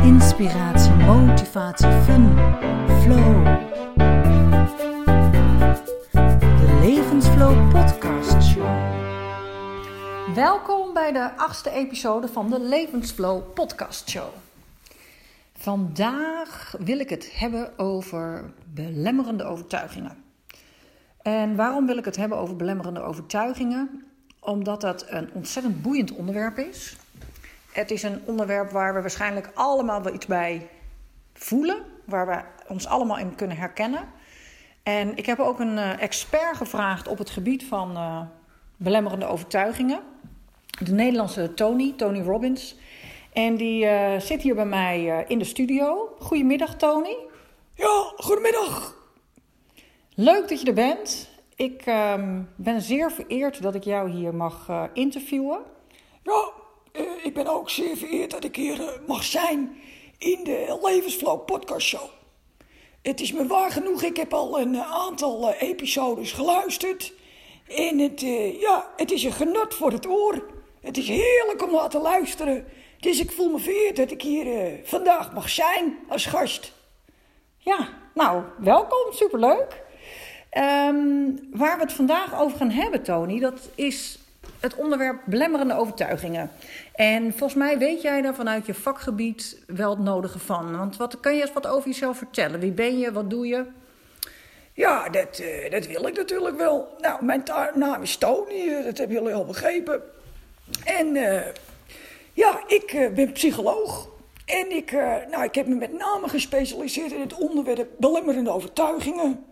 Inspiratie, 0.00 0.92
motivatie, 0.92 1.90
fun, 1.90 2.36
flow. 3.02 3.44
De 6.32 6.78
Levensflow 6.80 7.70
Podcast 7.70 8.42
Show. 8.42 8.76
Welkom 10.34 10.92
bij 10.92 11.12
de 11.12 11.36
achtste 11.36 11.70
episode 11.70 12.28
van 12.28 12.50
de 12.50 12.60
Levensflow 12.60 13.52
Podcast 13.54 14.10
Show. 14.10 14.28
Vandaag 15.52 16.74
wil 16.78 16.98
ik 16.98 17.08
het 17.08 17.38
hebben 17.38 17.78
over 17.78 18.52
belemmerende 18.74 19.44
overtuigingen. 19.44 20.16
En 21.22 21.56
waarom 21.56 21.86
wil 21.86 21.96
ik 21.96 22.04
het 22.04 22.16
hebben 22.16 22.38
over 22.38 22.56
belemmerende 22.56 23.00
overtuigingen? 23.00 24.04
Omdat 24.40 24.80
dat 24.80 25.04
een 25.08 25.30
ontzettend 25.32 25.82
boeiend 25.82 26.12
onderwerp 26.12 26.58
is. 26.58 26.96
Het 27.72 27.90
is 27.90 28.02
een 28.02 28.22
onderwerp 28.24 28.70
waar 28.70 28.94
we 28.94 29.00
waarschijnlijk 29.00 29.50
allemaal 29.54 30.02
wel 30.02 30.14
iets 30.14 30.26
bij 30.26 30.68
voelen, 31.32 31.82
waar 32.04 32.26
we 32.26 32.42
ons 32.68 32.86
allemaal 32.86 33.18
in 33.18 33.34
kunnen 33.34 33.56
herkennen. 33.56 34.08
En 34.82 35.16
ik 35.16 35.26
heb 35.26 35.38
ook 35.38 35.60
een 35.60 35.76
uh, 35.76 36.02
expert 36.02 36.56
gevraagd 36.56 37.08
op 37.08 37.18
het 37.18 37.30
gebied 37.30 37.64
van 37.64 37.90
uh, 37.96 38.20
belemmerende 38.76 39.26
overtuigingen. 39.26 40.00
De 40.84 40.92
Nederlandse 40.92 41.54
Tony, 41.54 41.92
Tony 41.96 42.20
Robbins. 42.20 42.76
En 43.32 43.56
die 43.56 43.84
uh, 43.84 44.18
zit 44.18 44.42
hier 44.42 44.54
bij 44.54 44.66
mij 44.66 45.24
in 45.28 45.38
de 45.38 45.44
studio. 45.44 46.14
Goedemiddag, 46.18 46.76
Tony. 46.76 47.16
Ja, 47.74 48.12
goedemiddag. 48.16 48.96
Leuk 50.14 50.48
dat 50.48 50.60
je 50.60 50.66
er 50.66 50.74
bent. 50.74 51.30
Ik 51.56 51.82
ehm, 51.82 52.42
ben 52.56 52.82
zeer 52.82 53.12
vereerd 53.12 53.62
dat 53.62 53.74
ik 53.74 53.84
jou 53.84 54.10
hier 54.10 54.34
mag 54.34 54.70
interviewen. 54.92 55.58
Ja, 56.22 56.50
uh, 56.92 57.02
ik 57.22 57.34
ben 57.34 57.46
ook 57.46 57.70
zeer 57.70 57.96
vereerd 57.96 58.30
dat 58.30 58.44
ik 58.44 58.56
hier 58.56 58.80
uh, 58.80 58.88
mag 59.06 59.24
zijn 59.24 59.76
in 60.18 60.44
de 60.44 60.78
Levensflow 60.82 61.44
podcast 61.44 61.86
show. 61.86 62.08
Het 63.02 63.20
is 63.20 63.32
me 63.32 63.46
waar 63.46 63.70
genoeg, 63.70 64.02
ik 64.02 64.16
heb 64.16 64.34
al 64.34 64.60
een 64.60 64.76
aantal 64.82 65.48
uh, 65.48 65.62
episodes 65.62 66.32
geluisterd. 66.32 67.12
En 67.68 67.98
het, 67.98 68.20
ja, 68.60 68.90
het 68.96 69.10
is 69.10 69.24
een 69.24 69.32
genot 69.32 69.74
voor 69.74 69.92
het 69.92 70.06
oor. 70.06 70.46
Het 70.80 70.96
is 70.96 71.08
heerlijk 71.08 71.62
om 71.62 71.72
naar 71.72 71.88
te 71.88 71.98
luisteren. 71.98 72.64
Dus 73.00 73.20
ik 73.20 73.32
voel 73.32 73.50
me 73.50 73.58
vereerd 73.58 73.96
dat 73.96 74.10
ik 74.10 74.22
hier 74.22 74.80
vandaag 74.84 75.32
mag 75.32 75.48
zijn 75.48 75.98
als 76.08 76.26
gast. 76.26 76.72
Ja, 77.58 77.88
nou, 78.14 78.42
welkom, 78.58 79.12
superleuk. 79.12 79.82
Um, 80.58 81.48
waar 81.52 81.76
we 81.76 81.82
het 81.82 81.92
vandaag 81.92 82.40
over 82.40 82.56
gaan 82.56 82.70
hebben, 82.70 83.02
Tony, 83.02 83.40
dat 83.40 83.68
is 83.74 84.18
het 84.60 84.74
onderwerp 84.74 85.20
belemmerende 85.24 85.76
overtuigingen. 85.76 86.50
En 86.92 87.30
volgens 87.30 87.54
mij 87.54 87.78
weet 87.78 88.02
jij 88.02 88.22
daar 88.22 88.34
vanuit 88.34 88.66
je 88.66 88.74
vakgebied 88.74 89.62
wel 89.66 89.90
het 89.90 89.98
nodige 89.98 90.38
van. 90.38 90.76
Want 90.76 90.96
wat 90.96 91.20
kan 91.20 91.34
je 91.34 91.40
eens 91.40 91.52
wat 91.52 91.66
over 91.66 91.88
jezelf 91.88 92.16
vertellen? 92.16 92.60
Wie 92.60 92.72
ben 92.72 92.98
je? 92.98 93.12
Wat 93.12 93.30
doe 93.30 93.46
je? 93.46 93.64
Ja, 94.74 95.08
dat, 95.08 95.38
uh, 95.38 95.70
dat 95.70 95.86
wil 95.86 96.06
ik 96.06 96.16
natuurlijk 96.16 96.56
wel. 96.56 96.96
Nou, 97.00 97.24
mijn 97.24 97.42
naam 97.74 98.02
is 98.02 98.16
Tony, 98.16 98.54
uh, 98.54 98.84
dat 98.84 98.98
hebben 98.98 99.16
jullie 99.16 99.34
al 99.34 99.44
begrepen. 99.44 100.02
En 100.84 101.16
uh, 101.16 101.40
ja, 102.32 102.62
ik 102.66 103.10
ben 103.14 103.32
psycholoog. 103.32 104.08
En 104.44 104.76
ik, 104.76 104.92
nou, 105.30 105.44
ik 105.44 105.54
heb 105.54 105.66
me 105.66 105.74
met 105.74 105.92
name 105.92 106.28
gespecialiseerd 106.28 107.12
in 107.12 107.20
het 107.20 107.34
onderwerp 107.34 107.88
belemmerende 107.98 108.50
overtuigingen. 108.50 109.44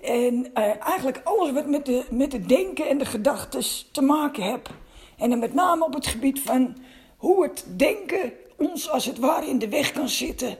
En 0.00 0.54
eigenlijk 0.80 1.20
alles 1.24 1.52
wat 1.52 1.66
met 1.66 1.86
de, 1.86 2.04
met 2.10 2.30
de 2.30 2.40
denken 2.40 2.88
en 2.88 2.98
de 2.98 3.04
gedachten 3.04 3.62
te 3.92 4.02
maken 4.02 4.42
heeft. 4.42 4.70
En 5.16 5.30
dan 5.30 5.38
met 5.38 5.54
name 5.54 5.84
op 5.84 5.94
het 5.94 6.06
gebied 6.06 6.40
van 6.40 6.76
hoe 7.16 7.42
het 7.42 7.64
denken 7.76 8.32
ons 8.56 8.90
als 8.90 9.04
het 9.04 9.18
ware 9.18 9.46
in 9.46 9.58
de 9.58 9.68
weg 9.68 9.92
kan 9.92 10.08
zitten. 10.08 10.56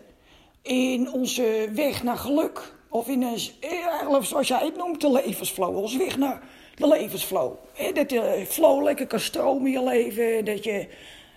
In 0.63 1.13
onze 1.13 1.69
weg 1.75 2.03
naar 2.03 2.17
geluk. 2.17 2.75
Of 2.89 3.09
in 3.09 3.23
een, 3.23 3.39
eigenlijk 3.61 4.25
zoals 4.25 4.49
jij 4.49 4.65
het 4.65 4.77
noemt, 4.77 5.01
de 5.01 5.13
levensflow. 5.13 5.77
Ons 5.77 5.97
weg 5.97 6.17
naar 6.17 6.43
de 6.75 6.89
levensflow. 6.89 7.53
Dat 7.95 8.09
de 8.09 8.45
flow 8.49 8.83
lekker 8.83 9.07
kan 9.07 9.21
stromen 9.21 9.67
in 9.67 9.73
je 9.73 9.85
leven. 9.85 10.45
Dat 10.45 10.65
je 10.65 10.89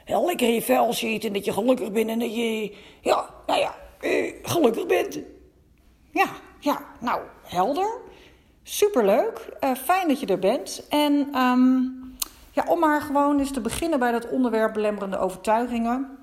heel 0.06 0.26
lekker 0.26 0.48
in 0.48 0.54
je 0.54 0.62
vel 0.62 0.94
zit 0.94 1.26
en 1.26 1.34
dat 1.34 1.46
je 1.46 1.54
gelukkig 1.54 1.92
bent. 1.92 2.10
En 2.10 2.20
dat 2.20 2.36
je, 2.36 2.76
ja, 3.02 3.30
nou 3.48 3.60
ja, 3.60 3.76
eh, 4.02 4.34
gelukkig 4.42 4.86
bent. 4.86 5.20
Ja, 6.12 6.30
ja, 6.60 6.86
nou, 7.00 7.22
helder. 7.44 8.02
Superleuk. 8.64 9.58
Uh, 9.64 9.76
fijn 9.76 10.08
dat 10.08 10.20
je 10.20 10.26
er 10.26 10.40
bent. 10.40 10.86
En... 10.90 11.36
Um 11.36 12.09
ja, 12.52 12.64
om 12.68 12.80
maar 12.80 13.02
gewoon 13.02 13.40
eens 13.40 13.52
te 13.52 13.62
beginnen 13.62 14.00
bij 14.00 14.12
dat 14.12 14.30
onderwerp 14.30 14.74
belemmerende 14.74 15.18
overtuigingen. 15.18 16.18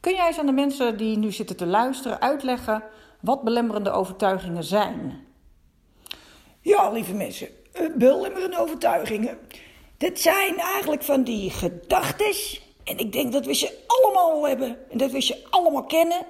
Kun 0.00 0.14
jij 0.14 0.26
eens 0.26 0.38
aan 0.38 0.46
de 0.46 0.52
mensen 0.52 0.96
die 0.96 1.18
nu 1.18 1.32
zitten 1.32 1.56
te 1.56 1.66
luisteren 1.66 2.20
uitleggen 2.20 2.82
wat 3.20 3.42
belemmerende 3.42 3.90
overtuigingen 3.90 4.64
zijn? 4.64 5.26
Ja, 6.60 6.90
lieve 6.90 7.14
mensen, 7.14 7.48
eh, 7.72 7.86
belemmerende 7.94 8.58
overtuigingen. 8.58 9.38
Dat 9.96 10.18
zijn 10.18 10.58
eigenlijk 10.58 11.02
van 11.02 11.22
die 11.22 11.50
gedachten. 11.50 12.34
En 12.84 12.98
ik 12.98 13.12
denk 13.12 13.32
dat 13.32 13.46
we 13.46 13.54
ze 13.54 13.78
allemaal 13.86 14.48
hebben 14.48 14.90
en 14.90 14.98
dat 14.98 15.10
we 15.10 15.20
ze 15.20 15.44
allemaal 15.50 15.84
kennen. 15.84 16.26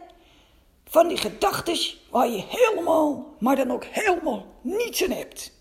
Van 0.84 1.08
die 1.08 1.16
gedachten 1.16 1.78
waar 2.10 2.28
je 2.28 2.44
helemaal, 2.48 3.34
maar 3.38 3.56
dan 3.56 3.72
ook 3.72 3.84
helemaal 3.84 4.46
niets 4.60 5.04
aan 5.04 5.10
hebt 5.10 5.52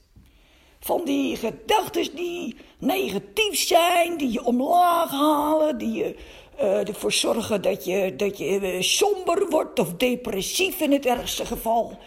van 0.83 1.01
die 1.05 1.35
gedachten 1.35 2.15
die 2.15 2.55
negatief 2.77 3.59
zijn, 3.59 4.17
die 4.17 4.31
je 4.31 4.45
omlaag 4.45 5.11
halen, 5.11 5.77
die 5.77 5.93
je 5.93 6.15
uh, 6.59 6.87
ervoor 6.87 7.11
zorgen 7.11 7.61
dat 7.61 7.85
je, 7.85 8.15
dat 8.15 8.37
je 8.37 8.59
uh, 8.61 8.81
somber 8.81 9.49
wordt 9.49 9.79
of 9.79 9.93
depressief 9.93 10.79
in 10.79 10.91
het 10.91 11.05
ergste 11.05 11.45
geval. 11.45 11.97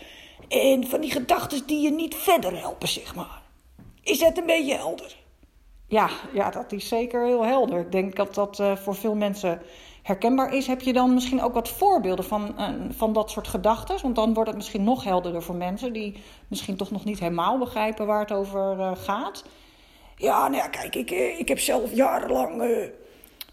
En 0.48 0.86
van 0.86 1.00
die 1.00 1.10
gedachten 1.10 1.66
die 1.66 1.81
je 1.81 1.91
niet 1.91 2.15
verder 2.15 2.59
helpen, 2.59 2.88
zeg 2.88 3.15
maar. 3.15 3.42
Is 4.03 4.19
dat 4.19 4.38
een 4.38 4.47
beetje 4.47 4.75
helder? 4.75 5.16
Ja, 5.88 6.10
ja 6.32 6.50
dat 6.50 6.72
is 6.72 6.88
zeker 6.88 7.26
heel 7.26 7.44
helder. 7.44 7.81
Ik 7.81 7.92
denk 7.92 8.16
dat 8.16 8.34
dat 8.34 8.59
uh, 8.59 8.76
voor 8.76 8.94
veel 8.94 9.15
mensen 9.15 9.62
herkenbaar 10.06 10.54
is. 10.54 10.66
Heb 10.66 10.80
je 10.80 10.92
dan 10.92 11.14
misschien 11.14 11.42
ook 11.42 11.54
wat 11.54 11.68
voorbeelden 11.68 12.24
van, 12.24 12.54
uh, 12.58 12.68
van 12.90 13.12
dat 13.12 13.30
soort 13.30 13.48
gedachten? 13.48 14.02
Want 14.02 14.14
dan 14.14 14.34
wordt 14.34 14.48
het 14.48 14.58
misschien 14.58 14.84
nog 14.84 15.04
helderder 15.04 15.42
voor 15.42 15.54
mensen 15.54 15.92
die 15.92 16.22
misschien 16.48 16.76
toch 16.76 16.90
nog 16.90 17.04
niet 17.04 17.18
helemaal 17.18 17.58
begrijpen 17.58 18.06
waar 18.06 18.20
het 18.20 18.32
over 18.32 18.76
uh, 18.78 18.92
gaat. 18.96 19.44
Ja, 20.16 20.48
nou 20.48 20.62
ja, 20.62 20.68
kijk, 20.68 20.94
ik, 20.94 21.10
eh, 21.10 21.38
ik 21.38 21.48
heb 21.48 21.58
zelf 21.58 21.94
jarenlang 21.94 22.62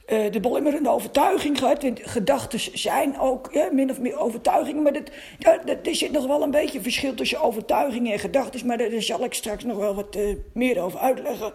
de 0.05 0.39
belemmerende 0.41 0.89
overtuiging 0.89 1.57
gehad. 1.57 1.83
En 1.83 1.97
gedachten 2.01 2.59
zijn 2.79 3.19
ook 3.19 3.69
min 3.71 3.91
of 3.91 3.99
meer 3.99 4.17
overtuigingen. 4.17 4.83
Maar 4.83 4.93
dat, 4.93 5.11
dat, 5.39 5.87
er 5.87 5.95
zit 5.95 6.11
nog 6.11 6.27
wel 6.27 6.41
een 6.41 6.51
beetje 6.51 6.81
verschil 6.81 7.13
tussen 7.13 7.41
overtuigingen 7.41 8.13
en 8.13 8.19
gedachten. 8.19 8.67
Maar 8.67 8.77
daar 8.77 9.01
zal 9.01 9.23
ik 9.23 9.33
straks 9.33 9.63
nog 9.63 9.77
wel 9.77 9.95
wat 9.95 10.17
meer 10.53 10.81
over 10.81 10.99
uitleggen. 10.99 11.53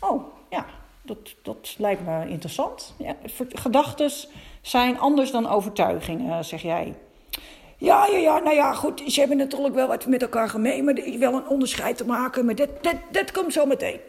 Oh, 0.00 0.22
ja, 0.50 0.66
dat, 1.06 1.34
dat 1.42 1.74
lijkt 1.78 2.04
me 2.04 2.28
interessant. 2.28 2.94
Ja, 2.98 3.16
Gedachten 3.48 4.10
zijn 4.60 4.98
anders 4.98 5.30
dan 5.30 5.48
overtuigingen, 5.48 6.44
zeg 6.44 6.62
jij. 6.62 6.94
Ja, 7.78 8.06
ja, 8.06 8.16
ja, 8.16 8.38
nou 8.38 8.54
ja, 8.54 8.72
goed. 8.72 9.02
Ze 9.06 9.20
hebben 9.20 9.36
natuurlijk 9.38 9.74
wel 9.74 9.88
wat 9.88 10.06
met 10.06 10.22
elkaar 10.22 10.48
gemeen, 10.48 10.84
maar 10.84 10.94
wel 11.18 11.34
een 11.34 11.48
onderscheid 11.48 11.96
te 11.96 12.06
maken. 12.06 12.44
Maar 12.44 12.54
dat, 12.54 12.68
dat, 12.82 12.96
dat 13.10 13.32
komt 13.32 13.52
zo 13.52 13.66
meteen. 13.66 14.00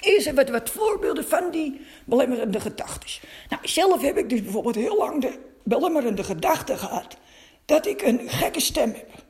Eerst 0.00 0.32
wat, 0.32 0.48
wat 0.48 0.70
voorbeelden 0.70 1.24
van 1.24 1.50
die 1.50 1.80
belemmerende 2.04 2.60
gedachten. 2.60 3.08
Nou, 3.48 3.68
zelf 3.68 4.02
heb 4.02 4.16
ik 4.16 4.28
dus 4.28 4.42
bijvoorbeeld 4.42 4.74
heel 4.74 4.96
lang 4.96 5.20
de 5.20 5.38
belemmerende 5.62 6.24
gedachte 6.24 6.76
gehad 6.76 7.16
dat 7.64 7.86
ik 7.86 8.02
een 8.02 8.20
gekke 8.26 8.60
stem 8.60 8.92
heb 8.92 9.23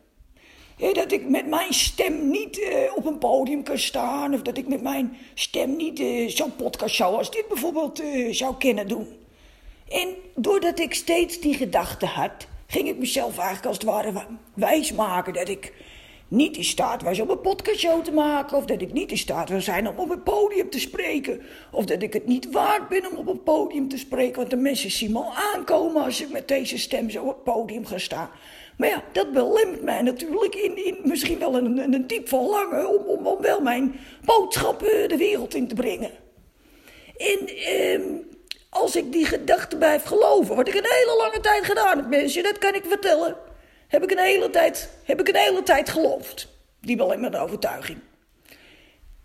dat 0.76 1.12
ik 1.12 1.28
met 1.28 1.46
mijn 1.46 1.72
stem 1.72 2.30
niet 2.30 2.58
uh, 2.58 2.68
op 2.94 3.06
een 3.06 3.18
podium 3.18 3.62
kan 3.62 3.78
staan. 3.78 4.34
Of 4.34 4.42
dat 4.42 4.56
ik 4.56 4.68
met 4.68 4.82
mijn 4.82 5.16
stem 5.34 5.76
niet 5.76 6.00
uh, 6.00 6.28
zo'n 6.28 6.56
podcast 6.56 6.94
zou 6.94 7.16
als 7.16 7.30
dit 7.30 7.48
bijvoorbeeld 7.48 8.00
uh, 8.00 8.32
zou 8.32 8.54
kunnen 8.56 8.88
doen. 8.88 9.08
En 9.88 10.08
doordat 10.34 10.78
ik 10.78 10.94
steeds 10.94 11.40
die 11.40 11.54
gedachte 11.54 12.06
had, 12.06 12.46
ging 12.66 12.88
ik 12.88 12.98
mezelf 12.98 13.38
eigenlijk 13.38 13.66
als 13.66 13.76
het 13.76 13.86
ware 13.86 14.12
wijsmaken 14.54 15.32
dat 15.32 15.48
ik 15.48 15.72
niet 16.28 16.56
in 16.56 16.64
staat 16.64 17.02
was 17.02 17.20
om 17.20 17.30
een 17.30 17.40
podcastshow 17.40 18.04
te 18.04 18.12
maken. 18.12 18.56
Of 18.56 18.64
dat 18.64 18.80
ik 18.80 18.92
niet 18.92 19.10
in 19.10 19.18
staat 19.18 19.48
zou 19.48 19.60
zijn 19.60 19.88
om 19.88 19.96
op 19.96 20.10
een 20.10 20.22
podium 20.22 20.70
te 20.70 20.80
spreken. 20.80 21.40
Of 21.70 21.84
dat 21.84 22.02
ik 22.02 22.12
het 22.12 22.26
niet 22.26 22.50
waard 22.50 22.88
ben 22.88 23.10
om 23.10 23.16
op 23.16 23.28
een 23.28 23.42
podium 23.42 23.88
te 23.88 23.98
spreken. 23.98 24.36
Want 24.36 24.50
de 24.50 24.56
mensen 24.56 24.90
zien 24.90 25.12
me 25.12 25.18
al 25.18 25.34
aankomen 25.54 26.04
als 26.04 26.22
ik 26.22 26.30
met 26.30 26.48
deze 26.48 26.78
stem 26.78 27.10
zo 27.10 27.22
op 27.22 27.28
het 27.28 27.44
podium 27.44 27.86
ga 27.86 27.98
staan. 27.98 28.30
Maar 28.76 28.88
ja, 28.88 29.02
dat 29.12 29.32
belemmert 29.32 29.82
mij 29.82 30.02
natuurlijk 30.02 30.54
in, 30.54 30.84
in 30.84 30.98
misschien 31.02 31.38
wel 31.38 31.54
een, 31.54 31.78
een, 31.78 32.06
diep 32.06 32.28
verlangen 32.28 32.88
om, 32.88 33.06
om, 33.06 33.26
om 33.26 33.40
wel 33.40 33.60
mijn 33.60 34.00
boodschappen 34.24 35.08
de 35.08 35.16
wereld 35.16 35.54
in 35.54 35.68
te 35.68 35.74
brengen. 35.74 36.10
En 37.16 37.48
ehm, 37.48 38.02
als 38.70 38.96
ik 38.96 39.12
die 39.12 39.24
gedachte 39.24 39.76
blijf 39.76 40.02
geloven, 40.02 40.56
wat 40.56 40.68
ik 40.68 40.74
een 40.74 40.86
hele 40.88 41.16
lange 41.16 41.40
tijd 41.40 41.64
gedaan 41.64 41.96
heb, 41.96 42.08
mensen, 42.08 42.42
dat 42.42 42.58
kan 42.58 42.74
ik 42.74 42.84
vertellen. 42.88 43.36
Heb 43.88 44.02
ik 44.02 44.10
een 44.10 44.24
hele 44.24 44.50
tijd, 44.50 44.90
heb 45.04 45.20
ik 45.20 45.28
een 45.28 45.36
hele 45.36 45.62
tijd 45.62 45.88
geloofd. 45.90 46.48
Die 46.80 46.96
belemmerende 46.96 47.38
overtuiging. 47.38 47.98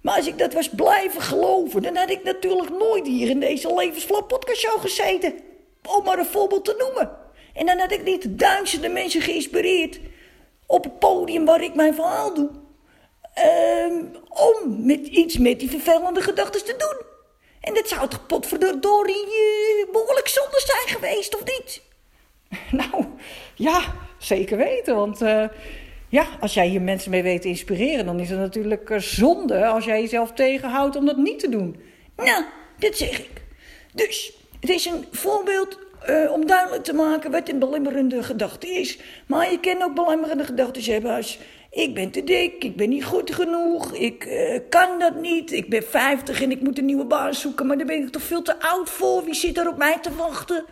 Maar 0.01 0.15
als 0.15 0.27
ik 0.27 0.37
dat 0.37 0.53
was 0.53 0.69
blijven 0.69 1.21
geloven, 1.21 1.81
dan 1.81 1.95
had 1.95 2.09
ik 2.09 2.23
natuurlijk 2.23 2.69
nooit 2.69 3.07
hier 3.07 3.29
in 3.29 3.39
deze 3.39 3.73
Levensflap 3.73 4.27
podcast 4.27 4.59
show 4.59 4.79
gezeten. 4.81 5.39
Om 5.97 6.03
maar 6.03 6.19
een 6.19 6.25
voorbeeld 6.25 6.65
te 6.65 6.75
noemen. 6.77 7.17
En 7.53 7.65
dan 7.65 7.79
had 7.79 7.91
ik 7.91 8.03
niet 8.03 8.39
duizenden 8.39 8.93
mensen 8.93 9.21
geïnspireerd 9.21 9.99
op 10.65 10.83
het 10.83 10.99
podium 10.99 11.45
waar 11.45 11.63
ik 11.63 11.75
mijn 11.75 11.93
verhaal 11.93 12.33
doe. 12.33 12.49
Ehm, 13.33 14.03
om 14.29 14.85
met 14.85 15.07
iets 15.07 15.37
met 15.37 15.59
die 15.59 15.69
vervelende 15.69 16.21
gedachten 16.21 16.65
te 16.65 16.75
doen. 16.77 17.07
En 17.61 17.73
dat 17.73 17.87
zou 17.87 18.07
toch 18.07 18.25
potverdorie 18.25 19.25
uh, 19.25 19.91
behoorlijk 19.91 20.27
zonde 20.27 20.61
zijn 20.65 20.97
geweest, 20.97 21.35
of 21.35 21.43
niet? 21.45 21.81
Nou, 22.71 23.05
ja, 23.55 23.81
zeker 24.17 24.57
weten. 24.57 24.95
Want 24.95 25.21
uh, 25.21 25.45
ja, 26.09 26.27
als 26.39 26.53
jij 26.53 26.67
hier 26.67 26.81
mensen 26.81 27.11
mee 27.11 27.23
weet 27.23 27.41
te 27.41 27.47
inspireren... 27.47 28.05
dan 28.05 28.19
is 28.19 28.29
het 28.29 28.39
natuurlijk 28.39 28.89
uh, 28.89 28.99
zonde 28.99 29.67
als 29.67 29.85
jij 29.85 30.01
jezelf 30.01 30.31
tegenhoudt 30.31 30.95
om 30.95 31.05
dat 31.05 31.17
niet 31.17 31.39
te 31.39 31.49
doen. 31.49 31.81
Nou, 32.15 32.43
dat 32.77 32.97
zeg 32.97 33.19
ik. 33.19 33.41
Dus, 33.93 34.33
het 34.59 34.69
is 34.69 34.85
een 34.85 35.05
voorbeeld 35.11 35.79
uh, 36.09 36.31
om 36.31 36.45
duidelijk 36.45 36.83
te 36.83 36.93
maken 36.93 37.31
wat 37.31 37.49
een 37.49 37.59
belemmerende 37.59 38.23
gedachte 38.23 38.67
is. 38.67 38.99
Maar 39.27 39.51
je 39.51 39.59
kan 39.59 39.81
ook 39.81 39.95
belemmerende 39.95 40.43
gedachten 40.43 40.83
hebben 40.83 41.15
als... 41.15 41.39
Ik 41.71 41.93
ben 41.93 42.11
te 42.11 42.23
dik, 42.23 42.63
ik 42.63 42.75
ben 42.75 42.89
niet 42.89 43.05
goed 43.05 43.33
genoeg, 43.33 43.93
ik 43.93 44.25
uh, 44.25 44.59
kan 44.69 44.99
dat 44.99 45.15
niet. 45.15 45.51
Ik 45.51 45.69
ben 45.69 45.83
50 45.83 46.41
en 46.41 46.51
ik 46.51 46.61
moet 46.61 46.77
een 46.77 46.85
nieuwe 46.85 47.05
baan 47.05 47.33
zoeken, 47.33 47.67
maar 47.67 47.77
daar 47.77 47.85
ben 47.85 48.03
ik 48.03 48.09
toch 48.09 48.21
veel 48.21 48.41
te 48.41 48.59
oud 48.61 48.89
voor. 48.89 49.23
Wie 49.23 49.33
zit 49.33 49.57
er 49.57 49.67
op 49.67 49.77
mij 49.77 49.99
te 50.01 50.15
wachten? 50.15 50.65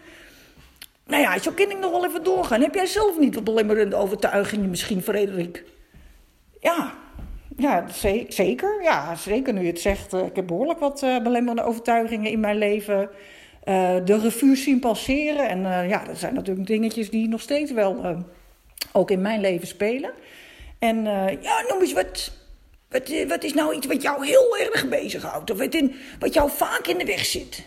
Nou 1.05 1.21
ja, 1.21 1.39
zo 1.39 1.51
kan 1.51 1.69
ik 1.69 1.79
nog 1.79 1.91
wel 1.91 2.05
even 2.05 2.23
doorgaan. 2.23 2.61
Heb 2.61 2.75
jij 2.75 2.85
zelf 2.85 3.19
niet 3.19 3.35
wat 3.35 3.43
belemmerende 3.43 3.95
overtuigingen 3.95 4.69
misschien, 4.69 5.01
Frederik? 5.01 5.63
Ja, 6.59 6.93
ja, 7.57 7.85
zeker. 8.27 8.83
Ja, 8.83 9.15
zeker 9.15 9.53
nu 9.53 9.61
je 9.61 9.67
het 9.67 9.79
zegt. 9.79 10.13
Uh, 10.13 10.25
ik 10.25 10.35
heb 10.35 10.47
behoorlijk 10.47 10.79
wat 10.79 10.99
belemmerende 10.99 11.63
overtuigingen 11.63 12.31
in 12.31 12.39
mijn 12.39 12.57
leven 12.57 13.09
uh, 13.67 13.95
de 14.05 14.19
revue 14.19 14.55
zien 14.55 14.79
passeren. 14.79 15.49
En 15.49 15.59
uh, 15.59 15.89
ja, 15.89 16.03
dat 16.03 16.17
zijn 16.17 16.33
natuurlijk 16.33 16.67
dingetjes 16.67 17.09
die 17.09 17.27
nog 17.27 17.41
steeds 17.41 17.71
wel 17.71 18.05
uh, 18.05 18.17
ook 18.91 19.11
in 19.11 19.21
mijn 19.21 19.41
leven 19.41 19.67
spelen. 19.67 20.11
En 20.79 21.03
ja, 21.41 21.63
noem 21.69 21.81
eens 21.81 21.93
wat. 21.93 22.31
Wat, 22.89 23.25
wat 23.27 23.43
is 23.43 23.53
nou 23.53 23.75
iets 23.75 23.87
wat 23.87 24.01
jou 24.01 24.25
heel 24.25 24.57
erg 24.57 24.89
bezighoudt? 24.89 25.51
Of 25.51 25.57
wat, 25.57 25.73
in, 25.73 25.95
wat 26.19 26.33
jou 26.33 26.49
vaak 26.49 26.87
in 26.87 26.97
de 26.97 27.05
weg 27.05 27.25
zit? 27.25 27.65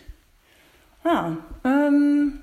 Ah, 1.03 1.31
um, 1.63 2.41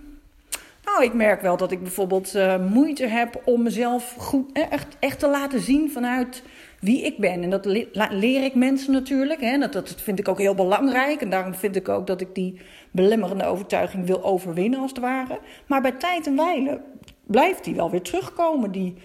nou, 0.86 1.04
ik 1.04 1.14
merk 1.14 1.42
wel 1.42 1.58
dat 1.58 1.72
ik 1.72 1.82
bijvoorbeeld 1.82 2.34
moeite 2.70 3.06
heb 3.06 3.42
om 3.46 3.64
mezelf 3.64 4.16
goed, 4.18 4.52
echt, 4.54 4.96
echt 5.00 5.20
te 5.20 5.28
laten 5.28 5.62
zien 5.62 5.92
vanuit 5.92 6.44
wie 6.80 7.02
ik 7.02 7.18
ben. 7.18 7.44
En 7.44 7.50
dat 7.50 7.66
leer 8.12 8.44
ik 8.44 8.56
mensen 8.56 8.94
natuurlijk. 8.94 9.42
Hè. 9.42 9.58
Dat, 9.58 9.74
dat 9.74 10.02
vind 10.02 10.20
ik 10.20 10.28
ook 10.28 10.40
heel 10.40 10.56
belangrijk. 10.56 11.22
En 11.22 11.30
daarom 11.30 11.54
vind 11.54 11.76
ik 11.76 11.90
ook 11.90 12.08
dat 12.08 12.22
ik 12.22 12.36
die 12.36 12.62
belemmerende 12.92 13.46
overtuiging 13.46 14.06
wil 14.06 14.24
overwinnen, 14.24 14.80
als 14.80 14.92
het 14.92 15.00
ware. 15.00 15.40
Maar 15.68 15.82
bij 15.82 15.92
tijd 15.92 16.28
en 16.28 16.36
wijle 16.36 16.82
blijft 17.24 17.64
die 17.64 17.76
wel 17.76 17.92
weer 17.92 18.02
terugkomen. 18.02 18.72
Die 18.72 18.96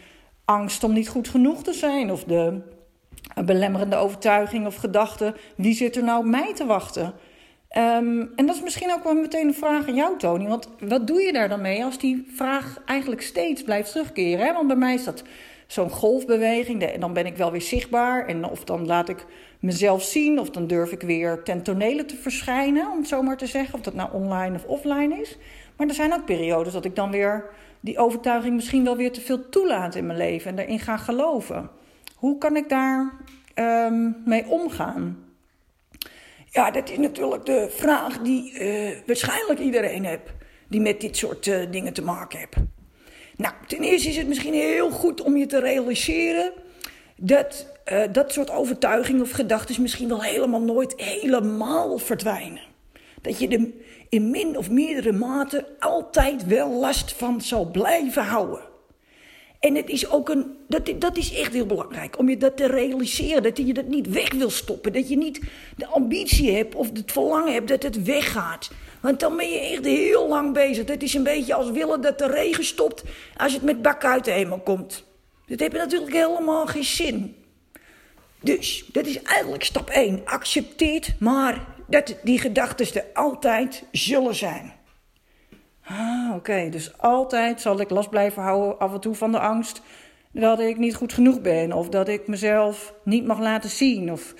angst 0.44 0.84
om 0.84 0.92
niet 0.92 1.08
goed 1.08 1.28
genoeg 1.28 1.62
te 1.62 1.72
zijn. 1.72 2.10
Of 2.10 2.24
de 2.24 2.60
belemmerende 3.44 3.96
overtuiging 3.96 4.66
of 4.66 4.76
gedachte: 4.76 5.34
wie 5.56 5.74
zit 5.74 5.96
er 5.96 6.04
nou 6.04 6.18
op 6.18 6.30
mij 6.30 6.54
te 6.54 6.66
wachten? 6.66 7.14
Um, 7.76 8.32
en 8.36 8.46
dat 8.46 8.54
is 8.54 8.62
misschien 8.62 8.92
ook 8.92 9.04
wel 9.04 9.14
meteen 9.14 9.46
een 9.46 9.54
vraag 9.54 9.88
aan 9.88 9.94
jou, 9.94 10.18
Tony. 10.18 10.46
Want 10.46 10.68
wat 10.80 11.06
doe 11.06 11.20
je 11.20 11.32
daar 11.32 11.48
dan 11.48 11.60
mee 11.60 11.84
als 11.84 11.98
die 11.98 12.26
vraag 12.34 12.82
eigenlijk 12.86 13.22
steeds 13.22 13.62
blijft 13.62 13.90
terugkeren? 13.90 14.46
Hè? 14.46 14.52
Want 14.52 14.66
bij 14.66 14.76
mij 14.76 14.94
is 14.94 15.04
dat 15.04 15.22
zo'n 15.72 15.90
golfbeweging. 15.90 16.82
En 16.82 17.00
dan 17.00 17.12
ben 17.12 17.26
ik 17.26 17.36
wel 17.36 17.50
weer 17.50 17.62
zichtbaar. 17.62 18.26
En 18.26 18.44
of 18.44 18.64
dan 18.64 18.86
laat 18.86 19.08
ik 19.08 19.26
mezelf 19.60 20.02
zien, 20.02 20.38
of 20.38 20.50
dan 20.50 20.66
durf 20.66 20.92
ik 20.92 21.02
weer 21.02 21.42
ten 21.42 21.62
tonele 21.62 22.04
te 22.04 22.16
verschijnen, 22.16 22.90
om 22.90 22.98
het 22.98 23.08
zo 23.08 23.22
maar 23.22 23.36
te 23.36 23.46
zeggen. 23.46 23.74
Of 23.74 23.80
dat 23.80 23.94
nou 23.94 24.12
online 24.12 24.56
of 24.56 24.64
offline 24.64 25.20
is. 25.20 25.38
Maar 25.76 25.88
er 25.88 25.94
zijn 25.94 26.12
ook 26.12 26.24
periodes 26.24 26.72
dat 26.72 26.84
ik 26.84 26.96
dan 26.96 27.10
weer 27.10 27.50
die 27.80 27.98
overtuiging 27.98 28.54
misschien 28.54 28.84
wel 28.84 28.96
weer 28.96 29.12
te 29.12 29.20
veel 29.20 29.48
toelaat 29.48 29.94
in 29.94 30.06
mijn 30.06 30.18
leven 30.18 30.50
en 30.50 30.56
daarin 30.56 30.80
ga 30.80 30.96
geloven. 30.96 31.70
Hoe 32.16 32.38
kan 32.38 32.56
ik 32.56 32.68
daar 32.68 33.12
um, 33.54 34.16
mee 34.24 34.46
omgaan? 34.48 35.24
Ja, 36.50 36.70
dat 36.70 36.90
is 36.90 36.98
natuurlijk 36.98 37.46
de 37.46 37.66
vraag 37.70 38.18
die 38.18 38.60
uh, 38.60 38.96
waarschijnlijk 39.06 39.58
iedereen 39.60 40.04
heeft 40.04 40.32
die 40.68 40.80
met 40.80 41.00
dit 41.00 41.16
soort 41.16 41.46
uh, 41.46 41.70
dingen 41.70 41.92
te 41.92 42.02
maken 42.02 42.38
heeft. 42.38 42.56
Nou, 43.42 43.54
ten 43.66 43.82
eerste 43.82 44.08
is 44.08 44.16
het 44.16 44.28
misschien 44.28 44.54
heel 44.54 44.90
goed 44.90 45.20
om 45.20 45.36
je 45.36 45.46
te 45.46 45.60
realiseren 45.60 46.52
dat 47.16 47.66
uh, 47.92 48.02
dat 48.12 48.32
soort 48.32 48.50
overtuigingen 48.50 49.22
of 49.22 49.30
gedachten 49.30 49.82
misschien 49.82 50.08
wel 50.08 50.22
helemaal 50.22 50.60
nooit 50.60 50.92
helemaal 50.96 51.98
verdwijnen. 51.98 52.62
Dat 53.20 53.38
je 53.38 53.48
er 53.48 53.66
in 54.08 54.30
min 54.30 54.56
of 54.56 54.70
meerdere 54.70 55.12
mate 55.12 55.66
altijd 55.78 56.46
wel 56.46 56.70
last 56.70 57.12
van 57.12 57.40
zal 57.40 57.70
blijven 57.70 58.24
houden. 58.24 58.60
En 59.60 59.74
het 59.74 59.88
is 59.88 60.10
ook 60.10 60.28
een, 60.28 60.56
dat, 60.68 60.92
dat 60.98 61.16
is 61.16 61.34
echt 61.34 61.52
heel 61.52 61.66
belangrijk, 61.66 62.18
om 62.18 62.28
je 62.28 62.36
dat 62.36 62.56
te 62.56 62.66
realiseren. 62.66 63.42
Dat 63.42 63.56
je 63.56 63.74
dat 63.74 63.86
niet 63.86 64.08
weg 64.08 64.32
wil 64.32 64.50
stoppen. 64.50 64.92
Dat 64.92 65.08
je 65.08 65.16
niet 65.16 65.40
de 65.76 65.86
ambitie 65.86 66.56
hebt 66.56 66.74
of 66.74 66.88
het 66.92 67.12
verlangen 67.12 67.52
hebt 67.52 67.68
dat 67.68 67.82
het 67.82 68.02
weggaat. 68.02 68.70
Want 69.02 69.20
dan 69.20 69.36
ben 69.36 69.50
je 69.50 69.60
echt 69.60 69.84
heel 69.84 70.28
lang 70.28 70.52
bezig. 70.52 70.88
Het 70.88 71.02
is 71.02 71.14
een 71.14 71.22
beetje 71.22 71.54
als 71.54 71.70
willen 71.70 72.00
dat 72.00 72.18
de 72.18 72.26
regen 72.26 72.64
stopt 72.64 73.02
als 73.36 73.52
het 73.52 73.62
met 73.62 73.82
bak 73.82 74.04
uit 74.04 74.24
de 74.24 74.30
hemel 74.30 74.58
komt. 74.58 75.04
Dat 75.46 75.60
heeft 75.60 75.72
natuurlijk 75.72 76.12
helemaal 76.12 76.66
geen 76.66 76.84
zin. 76.84 77.36
Dus, 78.40 78.84
dat 78.92 79.06
is 79.06 79.22
eigenlijk 79.22 79.64
stap 79.64 79.90
1. 79.90 80.20
Accepteert 80.24 81.14
maar 81.20 81.66
dat 81.86 82.16
die 82.22 82.38
gedachten 82.38 82.94
er 82.94 83.06
altijd 83.14 83.84
zullen 83.92 84.34
zijn. 84.34 84.72
Ah, 85.84 86.34
oké. 86.34 86.68
Dus 86.70 86.98
altijd 86.98 87.60
zal 87.60 87.80
ik 87.80 87.90
last 87.90 88.10
blijven 88.10 88.42
houden 88.42 88.78
af 88.78 88.92
en 88.92 89.00
toe 89.00 89.14
van 89.14 89.32
de 89.32 89.38
angst 89.38 89.82
dat 90.32 90.60
ik 90.60 90.78
niet 90.78 90.94
goed 90.94 91.12
genoeg 91.12 91.40
ben. 91.40 91.72
Of 91.72 91.88
dat 91.88 92.08
ik 92.08 92.26
mezelf 92.26 92.94
niet 93.04 93.26
mag 93.26 93.38
laten 93.38 93.70
zien. 93.70 94.12
Of, 94.12 94.34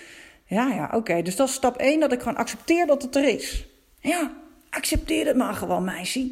ja, 0.45 0.69
ja, 0.69 0.91
oké. 0.95 1.23
Dus 1.23 1.37
dat 1.37 1.49
is 1.49 1.55
stap 1.55 1.77
1, 1.77 2.01
dat 2.01 2.13
ik 2.13 2.19
gewoon 2.19 2.37
accepteer 2.37 2.87
dat 2.87 3.03
het 3.03 3.17
er 3.17 3.25
is. 3.25 3.67
Ja, 4.01 4.42
accepteer 4.73 5.27
het 5.27 5.37
maar 5.37 5.55
gewoon, 5.55 5.85
meisje. 5.85 6.31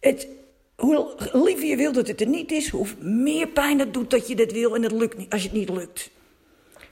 Het, 0.00 0.28
hoe 0.76 1.16
liever 1.32 1.66
je 1.66 1.76
wil 1.76 1.92
dat 1.92 2.08
het 2.08 2.20
er 2.20 2.28
niet 2.28 2.52
is, 2.52 2.68
hoe 2.68 2.86
meer 3.00 3.48
pijn 3.48 3.78
het 3.78 3.94
doet 3.94 4.10
dat 4.10 4.28
je 4.28 4.36
dat 4.36 4.52
wil 4.52 4.74
en 4.74 4.82
het 4.82 4.92
lukt 4.92 5.16
niet, 5.16 5.32
als 5.32 5.42
het 5.42 5.52
niet 5.52 5.68
lukt. 5.68 6.10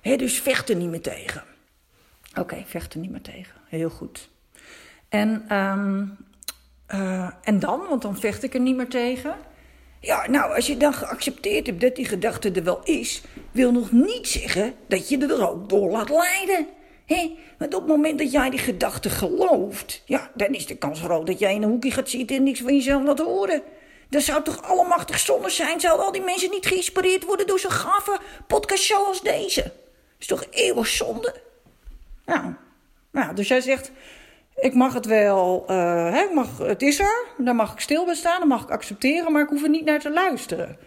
He, 0.00 0.16
dus 0.16 0.40
vecht 0.40 0.68
er 0.68 0.76
niet 0.76 0.90
meer 0.90 1.00
tegen. 1.00 1.44
Oké, 2.38 2.62
vecht 2.66 2.94
er 2.94 3.00
niet 3.00 3.10
meer 3.10 3.20
tegen. 3.20 3.54
Heel 3.68 3.90
goed. 3.90 4.28
En, 5.08 5.56
um, 5.56 6.16
uh, 6.94 7.30
en 7.42 7.58
dan? 7.58 7.86
Want 7.88 8.02
dan 8.02 8.16
vecht 8.16 8.42
ik 8.42 8.54
er 8.54 8.60
niet 8.60 8.76
meer 8.76 8.88
tegen. 8.88 9.36
Ja, 10.00 10.30
nou, 10.30 10.54
als 10.54 10.66
je 10.66 10.76
dan 10.76 10.94
geaccepteerd 10.94 11.66
hebt 11.66 11.80
dat 11.80 11.96
die 11.96 12.04
gedachte 12.04 12.50
er 12.50 12.64
wel 12.64 12.80
is, 12.82 13.22
wil 13.50 13.72
nog 13.72 13.92
niet 13.92 14.28
zeggen 14.28 14.74
dat 14.86 15.08
je 15.08 15.18
er 15.18 15.48
ook 15.48 15.68
door 15.68 15.90
laat 15.90 16.08
leiden. 16.08 16.66
He? 17.06 17.38
Want 17.58 17.74
op 17.74 17.80
het 17.80 17.90
moment 17.90 18.18
dat 18.18 18.32
jij 18.32 18.50
die 18.50 18.58
gedachte 18.58 19.10
gelooft, 19.10 20.02
ja, 20.04 20.30
dan 20.34 20.54
is 20.54 20.66
de 20.66 20.76
kans 20.76 21.00
groot 21.00 21.26
dat 21.26 21.38
jij 21.38 21.54
in 21.54 21.62
een 21.62 21.68
hoekje 21.68 21.90
gaat 21.90 22.08
zitten 22.08 22.36
en 22.36 22.42
niks 22.42 22.60
van 22.60 22.74
jezelf 22.74 23.02
laat 23.02 23.18
horen. 23.18 23.62
Dat 24.08 24.22
zou 24.22 24.42
toch 24.42 24.62
allemachtig 24.62 25.18
zonde 25.18 25.50
zijn? 25.50 25.80
Zouden 25.80 26.06
al 26.06 26.12
die 26.12 26.22
mensen 26.22 26.50
niet 26.50 26.66
geïnspireerd 26.66 27.24
worden 27.24 27.46
door 27.46 27.58
zo'n 27.58 27.70
gave 27.70 28.18
podcastshow 28.46 29.06
als 29.06 29.22
deze? 29.22 29.72
is 30.18 30.26
toch 30.26 30.46
eeuwig 30.50 30.86
zonde? 30.86 31.34
Ja, 32.26 32.58
nou, 33.10 33.34
dus 33.34 33.48
jij 33.48 33.60
zegt, 33.60 33.90
ik 34.56 34.74
mag 34.74 34.94
het 34.94 35.06
wel, 35.06 35.64
uh, 35.70 36.12
hè, 36.12 36.34
mag, 36.34 36.58
het 36.58 36.82
is 36.82 36.98
er, 36.98 37.26
daar 37.38 37.54
mag 37.54 37.72
ik 37.72 37.80
stil 37.80 38.04
bij 38.04 38.14
staan, 38.14 38.38
dan 38.38 38.48
mag 38.48 38.62
ik 38.62 38.70
accepteren, 38.70 39.32
maar 39.32 39.42
ik 39.42 39.48
hoef 39.48 39.62
er 39.62 39.68
niet 39.68 39.84
naar 39.84 40.00
te 40.00 40.10
luisteren. 40.10 40.78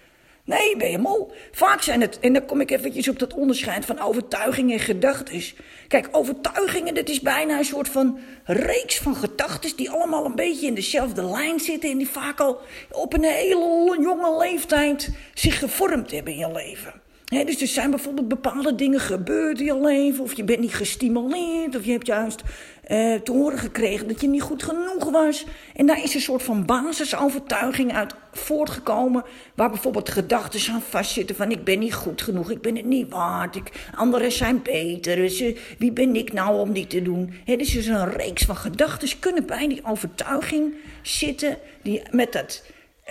Nee, 0.47 0.77
ben 0.77 0.91
je 0.91 0.97
mol. 0.97 1.31
Vaak 1.51 1.81
zijn 1.81 2.01
het, 2.01 2.19
en 2.19 2.33
dan 2.33 2.45
kom 2.45 2.61
ik 2.61 2.71
eventjes 2.71 3.07
op 3.07 3.19
dat 3.19 3.33
onderscheid 3.33 3.85
van 3.85 3.99
overtuigingen 3.99 4.77
en 4.77 4.83
gedachten. 4.83 5.41
Kijk, 5.87 6.07
overtuigingen, 6.11 6.93
dat 6.93 7.09
is 7.09 7.19
bijna 7.19 7.57
een 7.57 7.65
soort 7.65 7.89
van 7.89 8.19
reeks 8.43 8.97
van 8.97 9.15
gedachten 9.15 9.75
die 9.75 9.89
allemaal 9.89 10.25
een 10.25 10.35
beetje 10.35 10.67
in 10.67 10.73
dezelfde 10.73 11.23
lijn 11.23 11.59
zitten 11.59 11.89
en 11.89 11.97
die 11.97 12.09
vaak 12.09 12.39
al 12.39 12.59
op 12.91 13.13
een 13.13 13.23
hele 13.23 13.97
jonge 14.01 14.37
leeftijd 14.37 15.09
zich 15.33 15.59
gevormd 15.59 16.11
hebben 16.11 16.33
in 16.33 16.39
je 16.39 16.51
leven. 16.51 16.93
Dus 17.27 17.61
er 17.61 17.67
zijn 17.67 17.89
bijvoorbeeld 17.89 18.27
bepaalde 18.27 18.75
dingen 18.75 18.99
gebeurd 18.99 19.59
in 19.59 19.65
je 19.65 19.81
leven, 19.81 20.23
of 20.23 20.33
je 20.33 20.43
bent 20.43 20.59
niet 20.59 20.73
gestimuleerd, 20.73 21.75
of 21.75 21.85
je 21.85 21.91
hebt 21.91 22.07
juist 22.07 22.41
uh, 22.41 23.15
te 23.15 23.31
horen 23.31 23.57
gekregen 23.57 24.07
dat 24.07 24.21
je 24.21 24.27
niet 24.27 24.41
goed 24.41 24.63
genoeg 24.63 25.09
was. 25.11 25.45
En 25.75 25.85
daar 25.85 26.03
is 26.03 26.13
een 26.13 26.21
soort 26.21 26.43
van 26.43 26.65
basisovertuiging 26.65 27.93
uit 27.93 28.15
voortgekomen, 28.31 29.23
waar 29.55 29.69
bijvoorbeeld 29.69 30.09
gedachten 30.09 30.73
aan 30.73 30.81
vastzitten 30.81 31.35
van 31.35 31.51
ik 31.51 31.63
ben 31.63 31.79
niet 31.79 31.93
goed 31.93 32.21
genoeg, 32.21 32.51
ik 32.51 32.61
ben 32.61 32.75
het 32.75 32.85
niet 32.85 33.09
waard, 33.09 33.59
anderen 33.95 34.31
zijn 34.31 34.61
beter, 34.61 35.15
dus, 35.15 35.41
uh, 35.41 35.57
wie 35.77 35.91
ben 35.91 36.15
ik 36.15 36.33
nou 36.33 36.59
om 36.59 36.73
die 36.73 36.87
te 36.87 37.01
doen? 37.01 37.33
He, 37.45 37.55
dus 37.55 37.85
een 37.85 38.11
reeks 38.11 38.43
van 38.43 38.55
gedachten 38.55 39.19
kunnen 39.19 39.45
bij 39.45 39.67
die 39.67 39.85
overtuiging 39.85 40.73
zitten, 41.01 41.57
die 41.81 42.01
met 42.11 42.33
dat 42.33 42.63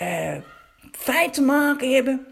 uh, 0.02 0.36
feit 0.92 1.34
te 1.34 1.42
maken 1.42 1.94
hebben 1.94 2.26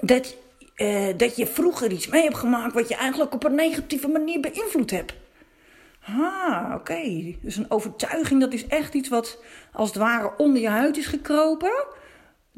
dat 0.00 0.36
uh, 0.78 1.06
dat 1.16 1.36
je 1.36 1.46
vroeger 1.46 1.92
iets 1.92 2.06
mee 2.06 2.22
hebt 2.22 2.36
gemaakt 2.36 2.74
wat 2.74 2.88
je 2.88 2.94
eigenlijk 2.94 3.34
op 3.34 3.44
een 3.44 3.54
negatieve 3.54 4.08
manier 4.08 4.40
beïnvloed 4.40 4.90
hebt. 4.90 5.14
Ah, 6.06 6.72
oké. 6.74 7.34
Dus 7.42 7.56
een 7.56 7.70
overtuiging, 7.70 8.40
dat 8.40 8.52
is 8.52 8.66
echt 8.66 8.94
iets 8.94 9.08
wat 9.08 9.42
als 9.72 9.88
het 9.88 9.98
ware 9.98 10.32
onder 10.36 10.62
je 10.62 10.68
huid 10.68 10.96
is 10.96 11.06
gekropen 11.06 11.86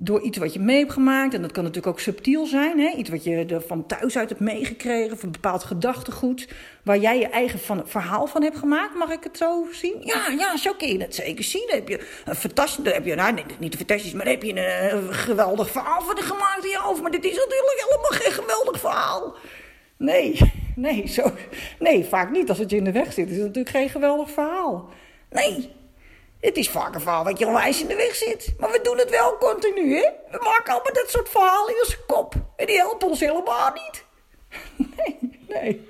door 0.02 0.20
iets 0.20 0.38
wat 0.38 0.52
je 0.52 0.60
mee 0.60 0.78
hebt 0.78 0.92
gemaakt. 0.92 1.34
En 1.34 1.42
dat 1.42 1.52
kan 1.52 1.64
natuurlijk 1.64 1.92
ook 1.92 2.00
subtiel 2.00 2.46
zijn. 2.46 2.78
Hè? 2.78 2.90
Iets 2.96 3.10
wat 3.10 3.24
je 3.24 3.44
er 3.44 3.62
van 3.62 3.86
thuis 3.86 4.16
uit 4.16 4.28
hebt 4.28 4.40
meegekregen. 4.40 5.12
Of 5.12 5.22
een 5.22 5.32
bepaald 5.32 5.64
gedachtegoed. 5.64 6.48
Waar 6.82 6.98
jij 6.98 7.18
je 7.18 7.28
eigen 7.28 7.86
verhaal 7.86 8.26
van 8.26 8.42
hebt 8.42 8.56
gemaakt. 8.56 8.94
Mag 8.94 9.10
ik 9.10 9.24
het 9.24 9.36
zo 9.36 9.66
zien? 9.72 9.96
Ja, 10.00 10.28
ja, 10.38 10.56
zo 10.56 10.72
kun 10.72 10.88
je 10.88 10.98
dat 10.98 11.14
zeker 11.14 11.44
zien. 11.44 11.66
Dan 11.66 11.76
heb 11.76 11.88
je 11.88 12.06
een 12.24 12.34
fantastisch... 12.34 12.92
heb 12.92 13.04
je, 13.04 13.14
nou, 13.14 13.32
nee, 13.32 13.44
niet 13.58 13.76
fantastisch, 13.76 14.12
maar 14.12 14.24
dan 14.24 14.34
heb 14.34 14.42
je 14.42 14.50
een, 14.50 14.96
een 14.96 15.14
geweldig 15.14 15.70
verhaal 15.70 16.02
van 16.02 16.16
gemaakt 16.16 16.64
in 16.64 16.70
je 16.70 16.78
hoofd. 16.78 17.02
Maar 17.02 17.10
dit 17.10 17.24
is 17.24 17.36
natuurlijk 17.36 17.86
helemaal 17.88 18.20
geen 18.20 18.32
geweldig 18.32 18.80
verhaal. 18.80 19.34
Nee, 19.96 20.38
nee, 20.76 21.08
zo, 21.08 21.32
nee, 21.78 22.04
vaak 22.04 22.30
niet. 22.30 22.48
Als 22.48 22.58
het 22.58 22.70
je 22.70 22.76
in 22.76 22.84
de 22.84 22.92
weg 22.92 23.12
zit, 23.12 23.28
is 23.28 23.36
het 23.36 23.46
natuurlijk 23.46 23.76
geen 23.76 23.88
geweldig 23.88 24.30
verhaal. 24.30 24.88
Nee, 25.30 25.70
het 26.40 26.56
is 26.56 26.68
vaak 26.68 26.94
een 26.94 27.00
verhaal 27.00 27.24
wat 27.24 27.38
je 27.38 27.46
onwijs 27.46 27.80
in 27.80 27.86
de 27.86 27.96
weg 27.96 28.14
zit. 28.14 28.54
Maar 28.58 28.70
we 28.70 28.80
doen 28.82 28.98
het 28.98 29.10
wel 29.10 29.36
continu, 29.38 29.94
hè? 29.94 30.08
We 30.30 30.38
maken 30.44 30.72
allemaal 30.72 30.92
dat 30.92 31.10
soort 31.10 31.28
verhalen 31.28 31.74
in 31.74 31.80
onze 31.80 32.04
kop. 32.06 32.34
En 32.56 32.66
die 32.66 32.76
helpen 32.76 33.08
ons 33.08 33.20
helemaal 33.20 33.72
niet. 33.72 34.04
Nee, 34.96 35.46
nee. 35.48 35.88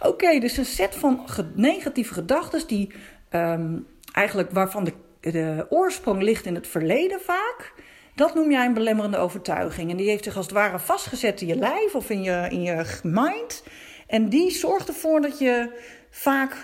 Oké, 0.00 0.38
dus 0.38 0.56
een 0.56 0.64
set 0.64 0.94
van 0.94 1.26
negatieve 1.54 2.14
gedachten 2.14 2.66
die 2.66 2.92
um, 3.32 3.86
eigenlijk 4.12 4.50
waarvan 4.50 4.84
de, 4.84 4.92
de 5.20 5.66
oorsprong 5.68 6.22
ligt 6.22 6.46
in 6.46 6.54
het 6.54 6.66
verleden 6.66 7.20
vaak. 7.20 7.72
Dat 8.14 8.34
noem 8.34 8.50
jij 8.50 8.66
een 8.66 8.74
belemmerende 8.74 9.16
overtuiging. 9.16 9.90
En 9.90 9.96
die 9.96 10.08
heeft 10.08 10.24
zich 10.24 10.36
als 10.36 10.44
het 10.44 10.54
ware 10.54 10.78
vastgezet 10.78 11.40
in 11.40 11.46
je 11.46 11.56
lijf 11.56 11.94
of 11.94 12.10
in 12.10 12.22
je, 12.22 12.46
in 12.50 12.62
je 12.62 13.00
mind. 13.02 13.62
En 14.06 14.28
die 14.28 14.50
zorgt 14.50 14.88
ervoor 14.88 15.20
dat 15.20 15.38
je 15.38 15.80
vaak. 16.10 16.56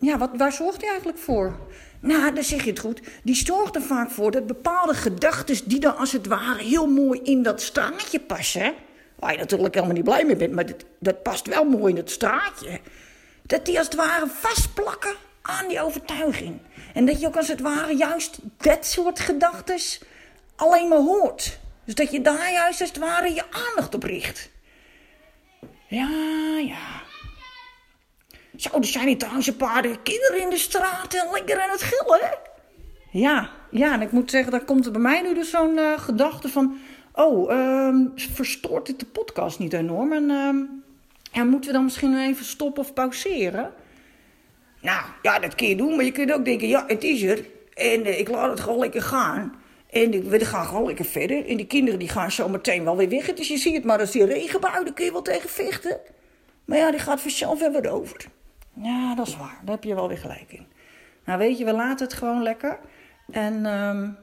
ja, 0.00 0.18
wat, 0.18 0.30
waar 0.36 0.52
zorgt 0.52 0.80
die 0.80 0.88
eigenlijk 0.88 1.18
voor? 1.18 1.58
Nou, 2.00 2.34
dan 2.34 2.44
zeg 2.44 2.64
je 2.64 2.70
het 2.70 2.78
goed. 2.78 3.00
Die 3.22 3.34
zorgt 3.34 3.76
er 3.76 3.82
vaak 3.82 4.10
voor 4.10 4.30
dat 4.30 4.46
bepaalde 4.46 4.94
gedachten 4.94 5.56
die 5.64 5.80
dan 5.80 5.96
als 5.96 6.12
het 6.12 6.26
ware 6.26 6.62
heel 6.62 6.86
mooi 6.86 7.20
in 7.22 7.42
dat 7.42 7.62
straatje 7.62 8.20
passen. 8.20 8.74
Waar 9.14 9.32
je 9.32 9.38
natuurlijk 9.38 9.74
helemaal 9.74 9.94
niet 9.94 10.04
blij 10.04 10.24
mee 10.24 10.36
bent, 10.36 10.52
maar 10.52 10.66
dat, 10.66 10.84
dat 10.98 11.22
past 11.22 11.46
wel 11.46 11.64
mooi 11.64 11.92
in 11.92 11.98
het 11.98 12.10
straatje. 12.10 12.80
Dat 13.42 13.66
die 13.66 13.78
als 13.78 13.86
het 13.86 13.96
ware 13.96 14.26
vastplakken 14.26 15.14
aan 15.42 15.68
die 15.68 15.82
overtuiging. 15.82 16.58
En 16.94 17.06
dat 17.06 17.20
je 17.20 17.26
ook 17.26 17.36
als 17.36 17.48
het 17.48 17.60
ware 17.60 17.96
juist 17.96 18.38
dat 18.56 18.86
soort 18.86 19.20
gedachten 19.20 19.78
alleen 20.56 20.88
maar 20.88 20.98
hoort. 20.98 21.58
Dus 21.84 21.94
dat 21.94 22.10
je 22.10 22.20
daar 22.20 22.52
juist 22.52 22.80
als 22.80 22.88
het 22.88 22.98
ware 22.98 23.34
je 23.34 23.44
aandacht 23.50 23.94
op 23.94 24.02
richt. 24.02 24.50
Ja, 25.86 26.08
ja. 26.58 26.99
Zo, 28.60 28.68
er 28.78 28.84
zijn 28.84 29.06
hier 29.06 29.18
trouwens 29.18 29.46
een 29.46 29.56
paar 29.56 29.82
kinderen 29.82 30.40
in 30.40 30.50
de 30.50 30.58
straat 30.58 31.14
en 31.14 31.28
lekker 31.32 31.60
aan 31.60 31.70
het 31.70 31.82
gillen? 31.82 32.38
Ja, 33.10 33.50
ja, 33.70 33.92
en 33.92 34.02
ik 34.02 34.12
moet 34.12 34.30
zeggen, 34.30 34.52
daar 34.52 34.64
komt 34.64 34.86
er 34.86 34.92
bij 34.92 35.00
mij 35.00 35.22
nu 35.22 35.34
dus 35.34 35.50
zo'n 35.50 35.78
uh, 35.78 35.98
gedachte 35.98 36.48
van... 36.48 36.78
Oh, 37.12 37.52
um, 37.52 38.12
verstoort 38.14 38.86
dit 38.86 39.00
de 39.00 39.06
podcast 39.06 39.58
niet 39.58 39.72
enorm? 39.72 40.12
En 40.12 40.30
um, 40.30 40.82
ja, 41.32 41.44
moeten 41.44 41.70
we 41.70 41.76
dan 41.76 41.84
misschien 41.84 42.18
even 42.18 42.44
stoppen 42.44 42.82
of 42.82 42.92
pauzeren? 42.92 43.72
Nou, 44.80 45.02
ja, 45.22 45.38
dat 45.38 45.54
kun 45.54 45.68
je 45.68 45.76
doen, 45.76 45.96
maar 45.96 46.04
je 46.04 46.12
kunt 46.12 46.32
ook 46.32 46.44
denken, 46.44 46.68
ja, 46.68 46.84
het 46.86 47.04
is 47.04 47.22
er. 47.22 47.44
En 47.74 48.18
ik 48.18 48.28
laat 48.28 48.50
het 48.50 48.60
gewoon 48.60 48.78
lekker 48.78 49.02
gaan. 49.02 49.54
En 49.90 50.28
we 50.28 50.44
gaan 50.44 50.66
gewoon 50.66 50.86
lekker 50.86 51.04
verder. 51.04 51.46
En 51.46 51.56
die 51.56 51.66
kinderen 51.66 51.98
die 51.98 52.08
gaan 52.08 52.30
zo 52.30 52.48
meteen 52.48 52.84
wel 52.84 52.96
weer 52.96 53.08
weg. 53.08 53.34
Dus 53.34 53.48
je 53.48 53.56
ziet 53.56 53.74
het 53.74 53.84
maar 53.84 54.00
als 54.00 54.10
die 54.10 54.24
regenbui, 54.24 54.84
daar 54.84 54.94
kun 54.94 55.04
je 55.04 55.12
wel 55.12 55.22
tegen 55.22 55.48
vechten. 55.48 56.00
Maar 56.64 56.78
ja, 56.78 56.90
die 56.90 57.00
gaat 57.00 57.20
vanzelf 57.20 57.58
weer 57.58 57.90
over. 57.90 58.26
Ja, 58.82 59.14
dat 59.14 59.26
is 59.26 59.36
waar. 59.36 59.58
Daar 59.62 59.74
heb 59.74 59.84
je 59.84 59.94
wel 59.94 60.08
weer 60.08 60.18
gelijk 60.18 60.52
in. 60.52 60.66
Nou, 61.24 61.38
weet 61.38 61.58
je, 61.58 61.64
we 61.64 61.72
laten 61.72 62.06
het 62.06 62.14
gewoon 62.14 62.42
lekker. 62.42 62.78
En. 63.30 63.66
Um... 63.66 64.16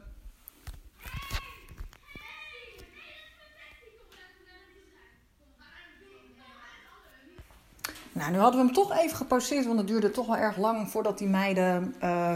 Nou, 8.12 8.32
nu 8.32 8.38
hadden 8.38 8.60
we 8.60 8.66
hem 8.66 8.76
toch 8.76 8.98
even 8.98 9.18
gepauzeerd, 9.18 9.66
want 9.66 9.78
het 9.78 9.88
duurde 9.88 10.12
toch 10.12 10.28
wel 10.28 10.38
erg 10.38 10.58
lang 10.58 10.90
voordat 10.90 11.18
die 11.18 11.28
meiden 11.28 11.96
uh, 12.04 12.34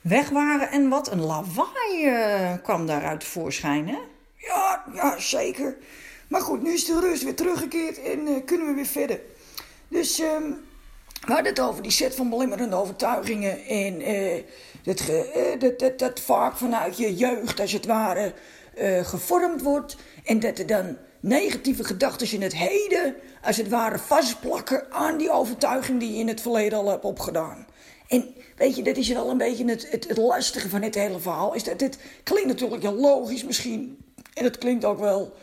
weg 0.00 0.28
waren. 0.28 0.70
En 0.70 0.88
wat 0.88 1.12
een 1.12 1.20
lawaai 1.20 2.06
uh, 2.06 2.52
kwam 2.62 2.86
daaruit 2.86 3.24
voorschijn, 3.24 3.88
hè? 3.88 3.98
Ja, 4.36 4.84
ja, 4.92 5.18
zeker. 5.18 5.76
Maar 6.28 6.40
goed, 6.40 6.62
nu 6.62 6.72
is 6.72 6.84
de 6.84 7.00
rust 7.00 7.22
weer 7.22 7.36
teruggekeerd 7.36 8.02
en 8.02 8.26
uh, 8.26 8.44
kunnen 8.44 8.66
we 8.66 8.74
weer 8.74 8.86
verder. 8.86 9.20
Dus 9.88 10.18
um, 10.18 10.64
we 11.26 11.32
hadden 11.32 11.52
het 11.52 11.60
over 11.60 11.82
die 11.82 11.92
set 11.92 12.14
van 12.14 12.30
belemmerende 12.30 12.76
overtuigingen. 12.76 13.64
En 13.64 14.02
dat, 14.86 15.00
uh, 15.10 15.60
dat, 15.60 15.78
dat, 15.78 15.98
dat, 15.98 16.20
vaak 16.20 16.56
vanuit 16.56 16.96
je 16.96 17.14
jeugd, 17.14 17.60
als 17.60 17.72
het 17.72 17.86
ware, 17.86 18.32
uh, 18.78 19.04
gevormd 19.04 19.62
wordt. 19.62 19.96
En 20.24 20.40
dat 20.40 20.58
er 20.58 20.66
dan 20.66 20.96
negatieve 21.20 21.84
gedachten 21.84 22.32
in 22.32 22.42
het 22.42 22.56
heden, 22.56 23.14
als 23.42 23.56
het 23.56 23.68
ware, 23.68 23.98
vastplakken 23.98 24.92
aan 24.92 25.18
die 25.18 25.30
overtuiging 25.30 26.00
die 26.00 26.12
je 26.12 26.18
in 26.18 26.28
het 26.28 26.40
verleden 26.40 26.78
al 26.78 26.88
hebt 26.88 27.04
opgedaan. 27.04 27.66
En 28.08 28.34
weet 28.56 28.76
je, 28.76 28.82
dat 28.82 28.96
is 28.96 29.08
wel 29.08 29.30
een 29.30 29.38
beetje 29.38 29.64
het, 29.64 29.86
het, 29.90 30.16
lastige 30.16 30.68
van 30.68 30.80
dit 30.80 30.94
hele 30.94 31.18
verhaal. 31.18 31.54
Is 31.54 31.64
dat 31.64 31.80
het 31.80 31.98
klinkt 32.22 32.48
natuurlijk 32.48 32.82
heel 32.82 32.94
logisch 32.94 33.44
misschien. 33.44 33.98
En 34.34 34.44
het 34.44 34.58
klinkt 34.58 34.84
ook 34.84 34.98
wel, 34.98 35.34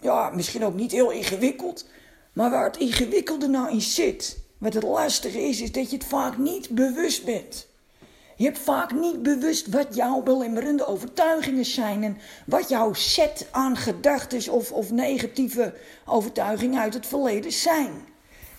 ja, 0.00 0.30
misschien 0.30 0.64
ook 0.64 0.74
niet 0.74 0.92
heel 0.92 1.10
ingewikkeld. 1.10 1.86
Maar 2.34 2.50
waar 2.50 2.64
het 2.64 2.76
ingewikkelde 2.76 3.48
nou 3.48 3.70
in 3.70 3.80
zit, 3.80 4.38
wat 4.58 4.74
het 4.74 4.82
lastige 4.82 5.40
is, 5.40 5.60
is 5.60 5.72
dat 5.72 5.90
je 5.90 5.96
het 5.96 6.06
vaak 6.06 6.38
niet 6.38 6.68
bewust 6.68 7.24
bent. 7.24 7.66
Je 8.36 8.44
hebt 8.44 8.58
vaak 8.58 8.92
niet 8.92 9.22
bewust 9.22 9.66
wat 9.66 9.94
jouw 9.94 10.22
belemmerende 10.22 10.86
overtuigingen 10.86 11.64
zijn 11.64 12.02
en 12.02 12.18
wat 12.46 12.68
jouw 12.68 12.92
set 12.92 13.46
aan 13.50 13.76
gedachten 13.76 14.52
of, 14.52 14.72
of 14.72 14.90
negatieve 14.90 15.74
overtuigingen 16.06 16.80
uit 16.80 16.94
het 16.94 17.06
verleden 17.06 17.52
zijn. 17.52 17.92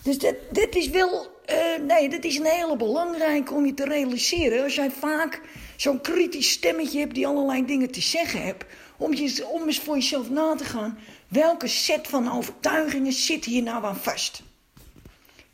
Dus 0.03 0.17
dit, 0.17 0.35
dit 0.51 0.75
is 0.75 0.89
wel, 0.89 1.27
uh, 1.49 1.85
nee, 1.87 2.09
dit 2.09 2.25
is 2.25 2.37
een 2.37 2.45
hele 2.45 2.77
belangrijke 2.77 3.53
om 3.53 3.65
je 3.65 3.73
te 3.73 3.85
realiseren. 3.85 4.63
Als 4.63 4.75
jij 4.75 4.91
vaak 4.91 5.41
zo'n 5.77 6.01
kritisch 6.01 6.51
stemmetje 6.51 6.99
hebt 6.99 7.13
die 7.13 7.27
allerlei 7.27 7.65
dingen 7.65 7.91
te 7.91 8.01
zeggen 8.01 8.43
hebt, 8.43 8.65
om, 8.97 9.13
je, 9.13 9.47
om 9.47 9.65
eens 9.65 9.79
voor 9.79 9.95
jezelf 9.95 10.29
na 10.29 10.55
te 10.55 10.63
gaan, 10.63 10.99
welke 11.27 11.67
set 11.67 12.07
van 12.07 12.31
overtuigingen 12.31 13.13
zit 13.13 13.45
hier 13.45 13.63
nou 13.63 13.85
aan 13.85 13.97
vast? 13.97 14.43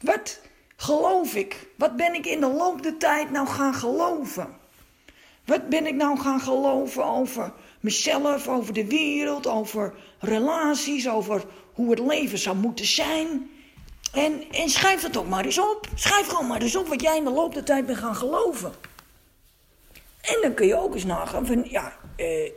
Wat 0.02 0.40
geloof 0.76 1.36
ik? 1.36 1.68
Wat 1.78 1.96
ben 1.96 2.14
ik 2.14 2.26
in 2.26 2.40
de 2.40 2.48
loop 2.48 2.84
der 2.84 2.98
tijd 2.98 3.32
nou 3.32 3.48
gaan 3.48 3.74
geloven? 3.74 4.60
Wat 5.46 5.70
ben 5.70 5.88
ik 5.88 5.96
nou 5.96 6.20
gaan 6.20 6.42
geloven 6.42 7.06
over 7.06 7.54
mezelf, 7.80 8.48
over 8.48 8.74
de 8.74 8.86
wereld, 8.86 9.48
over 9.48 9.94
relaties, 10.20 11.10
over 11.10 11.44
hoe 11.74 11.90
het 11.90 12.00
leven 12.00 12.38
zou 12.38 12.56
moeten 12.56 12.86
zijn? 12.86 13.50
En, 14.14 14.44
en 14.52 14.70
schrijf 14.70 15.02
dat 15.02 15.18
ook 15.18 15.28
maar 15.28 15.46
eens 15.46 15.60
op. 15.60 15.88
Schrijf 15.96 16.28
gewoon 16.28 16.48
maar 16.48 16.62
eens 16.62 16.76
op 16.76 16.88
wat 16.88 17.02
jij 17.02 17.18
in 17.18 17.24
de 17.24 17.32
loop 17.32 17.54
der 17.54 17.64
tijd 17.64 17.86
bent 17.86 17.98
gaan 17.98 18.16
geloven. 18.16 18.74
En 20.22 20.38
dan 20.42 20.54
kun 20.54 20.68
je 20.68 20.76
ook 20.76 20.94
eens 20.94 21.06
nagaan 21.06 21.46
van, 21.46 21.66
ja, 21.70 21.98
eh, 22.16 22.52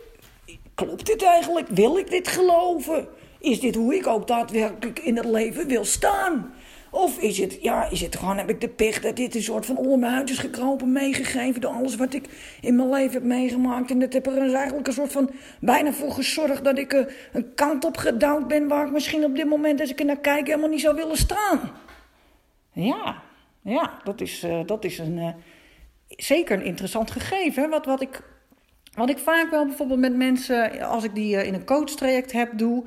klopt 0.75 1.07
dit 1.07 1.23
eigenlijk? 1.23 1.69
Wil 1.69 1.99
ik 1.99 2.11
dit 2.11 2.28
geloven? 2.28 3.09
Is 3.38 3.61
dit 3.61 3.75
hoe 3.75 3.95
ik 3.95 4.07
ook 4.07 4.26
daadwerkelijk 4.26 4.99
in 4.99 5.16
het 5.16 5.25
leven 5.25 5.66
wil 5.66 5.85
staan? 5.85 6.54
Of 6.90 7.19
is 7.19 7.38
het, 7.38 7.59
ja, 7.61 7.90
is 7.90 8.00
het 8.00 8.16
gewoon, 8.16 8.37
heb 8.37 8.50
ik 8.50 8.61
de 8.61 8.69
pech 8.69 9.00
dat 9.00 9.16
dit 9.16 9.35
een 9.35 9.43
soort 9.43 9.66
van 9.66 9.76
onder 9.76 9.99
mijn 9.99 10.12
huid 10.12 10.31
is 10.31 10.38
gekropen, 10.38 10.93
meegegeven 10.93 11.61
door 11.61 11.71
alles 11.71 11.97
wat 11.97 12.14
ik 12.14 12.57
in 12.61 12.76
mijn 12.76 12.90
leven 12.90 13.12
heb 13.12 13.23
meegemaakt. 13.23 13.90
En 13.90 13.99
dat 13.99 14.12
heb 14.12 14.26
er 14.26 14.54
eigenlijk 14.54 14.87
een 14.87 14.93
soort 14.93 15.12
van 15.12 15.31
bijna 15.61 15.93
voor 15.93 16.11
gezorgd 16.11 16.64
dat 16.64 16.78
ik 16.78 16.93
een 17.33 17.54
kant 17.54 17.85
op 17.85 17.97
gedouwd 17.97 18.49
ben 18.49 18.69
waar 18.69 18.87
ik 18.87 18.93
misschien 18.93 19.25
op 19.25 19.37
dit 19.37 19.49
moment, 19.49 19.81
als 19.81 19.90
ik 19.90 19.99
er 19.99 20.04
naar 20.04 20.21
kijk, 20.21 20.47
helemaal 20.47 20.69
niet 20.69 20.81
zou 20.81 20.95
willen 20.95 21.16
staan. 21.16 21.61
Ja, 22.73 23.23
ja, 23.62 23.99
dat 24.04 24.21
is, 24.21 24.45
uh, 24.45 24.61
dat 24.66 24.85
is 24.85 24.99
een, 24.99 25.16
uh, 25.16 25.28
zeker 26.09 26.59
een 26.59 26.64
interessant 26.64 27.11
gegeven. 27.11 27.71
Wat, 27.71 27.87
wat, 27.87 28.00
ik, 28.00 28.21
wat 28.95 29.11
ik 29.11 29.19
vaak 29.19 29.51
wel 29.51 29.67
bijvoorbeeld 29.67 30.01
met 30.01 30.17
mensen, 30.17 30.81
als 30.81 31.05
ik 31.05 31.15
die 31.15 31.47
in 31.47 31.55
een 31.55 31.65
coachtraject 31.65 32.33
heb, 32.33 32.59
doe 32.59 32.85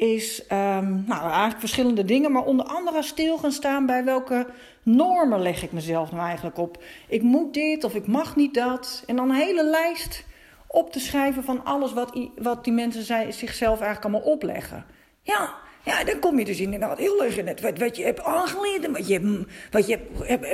is 0.00 0.46
ehm, 0.46 0.90
nou, 1.06 1.22
eigenlijk 1.22 1.58
verschillende 1.58 2.04
dingen, 2.04 2.32
maar 2.32 2.44
onder 2.44 2.66
andere 2.66 3.02
stil 3.02 3.38
gaan 3.38 3.52
staan 3.52 3.86
bij 3.86 4.04
welke 4.04 4.46
normen 4.82 5.42
leg 5.42 5.62
ik 5.62 5.72
mezelf 5.72 6.12
nou 6.12 6.24
eigenlijk 6.24 6.58
op. 6.58 6.82
Ik 7.08 7.22
moet 7.22 7.54
dit 7.54 7.84
of 7.84 7.94
ik 7.94 8.06
mag 8.06 8.36
niet 8.36 8.54
dat. 8.54 9.02
En 9.06 9.16
dan 9.16 9.30
een 9.30 9.36
hele 9.36 9.64
lijst 9.64 10.24
op 10.66 10.92
te 10.92 11.00
schrijven 11.00 11.44
van 11.44 11.64
alles 11.64 11.92
wat, 11.92 12.28
wat 12.36 12.64
die 12.64 12.72
mensen 12.72 13.02
zij, 13.02 13.32
zichzelf 13.32 13.80
eigenlijk 13.80 14.04
allemaal 14.04 14.32
opleggen. 14.32 14.84
Ja, 15.22 15.54
ja, 15.84 16.04
dan 16.04 16.18
kom 16.18 16.38
je 16.38 16.44
dus 16.44 16.60
inderdaad 16.60 16.98
heel 16.98 17.24
erg 17.24 17.36
in 17.36 17.46
het 17.46 17.60
wat, 17.60 17.78
wat 17.78 17.96
je 17.96 18.04
hebt 18.04 18.24
aangeleerd 18.24 18.84
en 18.84 18.92
wat 18.92 19.08
je, 19.08 19.46
wat 19.70 19.86
je, 19.86 19.98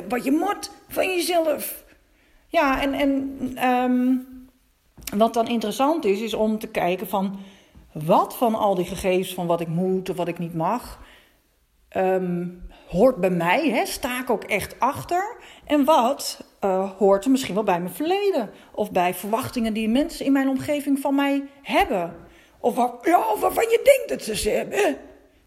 wat 0.09 0.25
je 0.25 0.33
moet 0.33 0.71
van 0.89 1.07
jezelf. 1.07 1.85
Ja, 2.47 2.83
en, 2.83 2.93
en 2.93 3.69
um, 3.69 4.36
wat 5.17 5.35
dan 5.35 5.49
interessant 5.49 6.05
is, 6.05 6.21
is 6.21 6.35
om 6.35 6.59
te 6.59 6.69
kijken 6.69 7.09
van 7.09 7.39
wat 7.93 8.37
van 8.37 8.55
al 8.55 8.75
die 8.75 8.85
gegevens 8.85 9.35
van 9.35 9.47
wat 9.47 9.61
ik 9.61 9.69
moet 9.69 10.11
of 10.11 10.17
wat 10.17 10.29
ik 10.29 10.39
niet 10.39 10.55
mag, 10.55 10.99
um, 11.97 12.63
hoort 12.89 13.17
bij 13.17 13.31
mij, 13.31 13.71
hè, 13.71 13.87
sta 13.87 14.21
ik 14.21 14.31
ook 14.31 14.45
echt 14.45 14.81
achter. 14.81 15.37
En 15.65 15.85
wat 15.85 16.41
uh, 16.65 16.91
hoort 16.91 17.25
er 17.25 17.31
misschien 17.31 17.55
wel 17.55 17.65
bij 17.65 17.81
mijn 17.81 17.95
verleden 17.95 18.51
of 18.73 18.93
bij 18.93 19.15
verwachtingen 19.15 19.73
die 19.73 19.89
mensen 19.89 20.27
in 20.27 20.33
mijn 20.33 20.49
omgeving 20.49 20.99
van 20.99 21.15
mij 21.15 21.45
hebben. 21.63 22.15
Of, 22.61 22.75
wat, 22.75 22.99
ja, 23.03 23.25
waarvan 23.41 23.65
je 23.65 23.81
denkt 23.85 24.09
dat 24.09 24.23
ze 24.23 24.37
ze 24.37 24.51
hebben. 24.51 24.97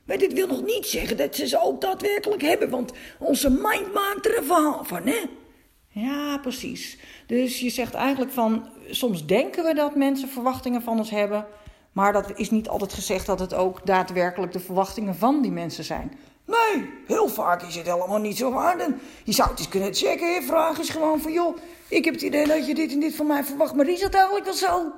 Maar 0.06 0.18
dit 0.18 0.34
wil 0.34 0.48
nog 0.48 0.64
niet 0.64 0.86
zeggen 0.86 1.18
dat 1.18 1.36
ze 1.36 1.48
ze 1.48 1.62
ook 1.62 1.82
daadwerkelijk 1.82 2.42
hebben, 2.42 2.70
want 2.70 2.92
onze 3.20 3.50
mind 3.50 3.94
maakt 3.94 4.26
er 4.26 4.38
een 4.38 4.44
verhaal 4.44 4.84
van, 4.84 5.02
hè? 5.06 5.20
Ja, 6.02 6.38
precies. 6.38 6.98
Dus 7.26 7.60
je 7.60 7.70
zegt 7.70 7.94
eigenlijk 7.94 8.32
van, 8.32 8.68
soms 8.90 9.26
denken 9.26 9.64
we 9.64 9.74
dat 9.74 9.96
mensen 9.96 10.30
verwachtingen 10.30 10.82
van 10.82 10.98
ons 10.98 11.10
hebben, 11.10 11.46
maar 11.92 12.14
dat 12.14 12.32
is 12.36 12.50
niet 12.50 12.70
altijd 12.70 12.94
gezegd 12.94 13.26
dat 13.26 13.40
het 13.40 13.54
ook 13.54 13.86
daadwerkelijk 13.86 14.52
de 14.52 14.60
verwachtingen 14.60 15.16
van 15.16 15.42
die 15.42 15.52
mensen 15.52 15.84
zijn. 15.84 16.12
Nee, 16.46 16.90
heel 17.06 17.28
vaak 17.28 17.62
is 17.64 17.76
het 17.76 17.86
helemaal 17.86 18.20
niet 18.20 18.38
zo 18.38 18.52
waar. 18.52 18.78
je 19.24 19.34
zou 19.34 19.50
het 19.50 19.60
eens 19.60 19.70
kunnen 19.70 19.94
checken. 19.94 20.44
Vraag 20.44 20.80
is 20.80 20.90
gewoon 20.90 21.22
van, 21.22 21.32
joh, 21.32 21.58
ik 21.88 22.06
heb 22.06 22.14
het 22.14 22.24
idee 22.24 22.48
dat 22.48 22.68
je 22.68 22.76
dit 22.76 22.92
en 22.92 23.00
dit 23.00 23.16
van 23.16 23.28
mij 23.28 23.44
verwacht, 23.44 23.76
maar 23.76 23.88
is 23.88 24.00
dat 24.00 24.14
eigenlijk 24.14 24.46
wel 24.46 24.54
zo? 24.54 24.92